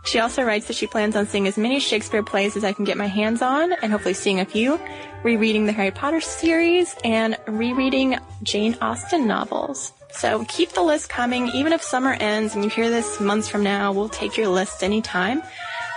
She 0.06 0.20
also 0.20 0.44
writes 0.44 0.68
that 0.68 0.78
she 0.78 0.88
plans 0.88 1.18
on 1.18 1.28
seeing 1.28 1.48
as 1.48 1.58
many 1.58 1.82
Shakespeare 1.82 2.24
plays 2.24 2.56
as 2.56 2.64
I 2.64 2.72
can 2.72 2.86
get 2.86 2.96
my 2.96 3.08
hands 3.08 3.42
on, 3.42 3.74
and 3.74 3.92
hopefully 3.92 4.14
seeing 4.14 4.40
a 4.40 4.46
few, 4.46 4.80
rereading 5.24 5.66
the 5.66 5.74
Harry 5.74 5.92
Potter 5.92 6.22
series, 6.22 6.96
and 7.04 7.38
rereading 7.48 8.18
Jane 8.44 8.78
Austen 8.80 9.28
novels. 9.28 9.92
So 10.12 10.46
keep 10.46 10.72
the 10.72 10.84
list 10.84 11.10
coming. 11.10 11.50
Even 11.50 11.74
if 11.74 11.84
summer 11.84 12.14
ends 12.14 12.56
and 12.56 12.64
you 12.64 12.70
hear 12.70 12.90
this 12.90 13.20
months 13.20 13.50
from 13.50 13.64
now, 13.64 13.92
we'll 13.92 14.08
take 14.08 14.38
your 14.38 14.48
list 14.48 14.82
anytime. 14.84 15.44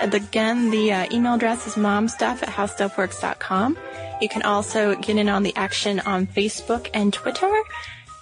Again, 0.00 0.70
the 0.70 0.92
uh, 0.92 1.06
email 1.12 1.34
address 1.34 1.68
is 1.68 1.74
momstuff 1.74 2.42
at 2.42 2.48
howstuffworks.com. 2.48 3.78
You 4.20 4.28
can 4.28 4.42
also 4.42 4.94
get 4.94 5.16
in 5.16 5.28
on 5.28 5.42
the 5.42 5.54
action 5.56 6.00
on 6.00 6.26
Facebook 6.26 6.88
and 6.92 7.12
Twitter. 7.12 7.50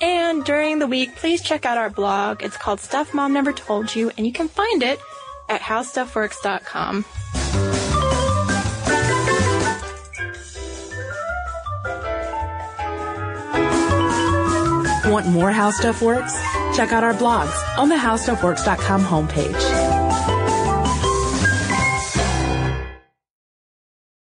And 0.00 0.44
during 0.44 0.78
the 0.78 0.86
week, 0.86 1.16
please 1.16 1.42
check 1.42 1.66
out 1.66 1.76
our 1.76 1.90
blog. 1.90 2.42
It's 2.42 2.56
called 2.56 2.80
Stuff 2.80 3.12
Mom 3.12 3.32
Never 3.32 3.52
Told 3.52 3.94
You, 3.94 4.10
and 4.16 4.26
you 4.26 4.32
can 4.32 4.48
find 4.48 4.82
it 4.82 5.00
at 5.48 5.60
howstuffworks.com. 5.60 7.04
Want 15.10 15.26
more 15.26 15.50
How 15.50 15.70
Stuff 15.70 16.02
Works? 16.02 16.34
Check 16.76 16.92
out 16.92 17.02
our 17.02 17.14
blogs 17.14 17.78
on 17.78 17.88
the 17.88 17.96
howstuffworks.com 17.96 19.02
homepage. 19.02 19.77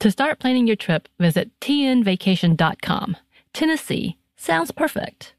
To 0.00 0.10
start 0.10 0.38
planning 0.38 0.66
your 0.66 0.76
trip, 0.76 1.10
visit 1.18 1.50
tnvacation.com. 1.60 3.16
Tennessee 3.52 4.16
sounds 4.34 4.70
perfect. 4.70 5.34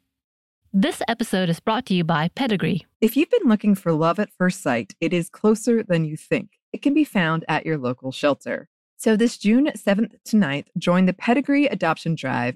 This 0.71 1.02
episode 1.08 1.50
is 1.50 1.60
brought 1.60 1.88
to 1.88 1.95
you 1.95 2.04
by 2.04 2.28
Pedigree. 2.36 2.86
If 3.02 3.17
you've 3.17 3.32
been 3.32 3.50
looking 3.50 3.74
for 3.74 3.91
love 3.91 4.19
at 4.19 4.30
first 4.38 4.62
sight, 4.62 4.93
it 5.02 5.13
is 5.13 5.30
closer 5.30 5.82
than 5.82 6.06
you 6.06 6.15
think. 6.15 6.60
It 6.71 6.84
can 6.84 6.93
be 6.93 7.04
found 7.04 7.43
at 7.47 7.65
your 7.65 7.80
local 7.80 8.12
shelter. 8.12 8.69
So 8.97 9.15
this 9.15 9.39
June 9.39 9.65
7th 9.76 10.13
to 10.26 10.38
9th, 10.38 10.67
join 10.78 11.08
the 11.08 11.13
Pedigree 11.13 11.65
Adoption 11.65 12.13
Drive, 12.13 12.56